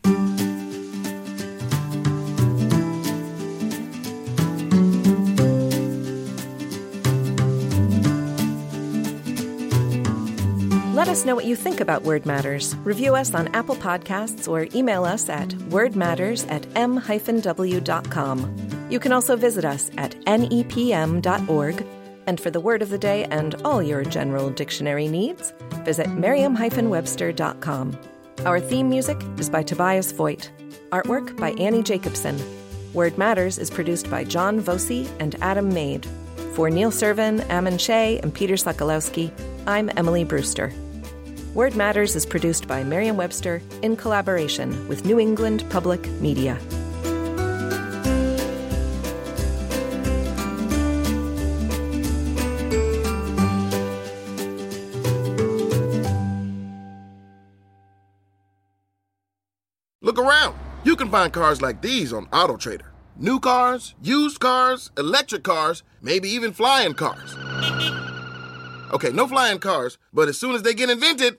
Us 11.16 11.24
know 11.24 11.34
what 11.34 11.46
you 11.46 11.56
think 11.56 11.80
about 11.80 12.02
Word 12.02 12.26
Matters. 12.26 12.76
Review 12.84 13.14
us 13.14 13.32
on 13.32 13.48
Apple 13.54 13.74
Podcasts 13.74 14.46
or 14.46 14.68
email 14.76 15.06
us 15.06 15.30
at 15.30 15.48
wordmatters 15.70 16.46
at 16.50 16.66
m-w.com. 16.76 18.68
You 18.90 19.00
can 19.00 19.12
also 19.12 19.34
visit 19.34 19.64
us 19.64 19.90
at 19.96 20.10
nepm.org. 20.26 21.86
And 22.26 22.38
for 22.38 22.50
the 22.50 22.60
word 22.60 22.82
of 22.82 22.90
the 22.90 22.98
day 22.98 23.24
and 23.24 23.54
all 23.64 23.82
your 23.82 24.04
general 24.04 24.50
dictionary 24.50 25.08
needs, 25.08 25.54
visit 25.86 26.06
merriam-webster.com. 26.08 27.98
Our 28.44 28.60
theme 28.60 28.90
music 28.90 29.18
is 29.38 29.48
by 29.48 29.62
Tobias 29.62 30.12
Voigt. 30.12 30.50
Artwork 30.90 31.34
by 31.38 31.52
Annie 31.52 31.82
Jacobson. 31.82 32.38
Word 32.92 33.16
Matters 33.16 33.56
is 33.56 33.70
produced 33.70 34.10
by 34.10 34.24
John 34.24 34.60
Voci 34.60 35.08
and 35.18 35.34
Adam 35.40 35.72
Maid. 35.72 36.06
For 36.52 36.68
Neil 36.68 36.90
Serven, 36.90 37.40
Ammon 37.48 37.78
Shea, 37.78 38.18
and 38.18 38.34
Peter 38.34 38.56
Sokolowski, 38.56 39.32
I'm 39.66 39.90
Emily 39.96 40.22
Brewster. 40.24 40.74
Word 41.56 41.74
Matters 41.74 42.14
is 42.14 42.26
produced 42.26 42.68
by 42.68 42.84
Merriam 42.84 43.16
Webster 43.16 43.62
in 43.80 43.96
collaboration 43.96 44.86
with 44.88 45.06
New 45.06 45.18
England 45.18 45.64
Public 45.70 46.06
Media. 46.20 46.58
Look 60.02 60.18
around. 60.18 60.58
You 60.84 60.94
can 60.94 61.10
find 61.10 61.32
cars 61.32 61.62
like 61.62 61.80
these 61.80 62.12
on 62.12 62.26
AutoTrader. 62.26 62.88
New 63.16 63.40
cars, 63.40 63.94
used 64.02 64.40
cars, 64.40 64.90
electric 64.98 65.42
cars, 65.42 65.84
maybe 66.02 66.28
even 66.28 66.52
flying 66.52 66.92
cars. 66.92 67.34
Okay, 68.92 69.10
no 69.10 69.26
flying 69.26 69.58
cars, 69.58 69.96
but 70.12 70.28
as 70.28 70.38
soon 70.38 70.54
as 70.54 70.62
they 70.62 70.74
get 70.74 70.90
invented, 70.90 71.38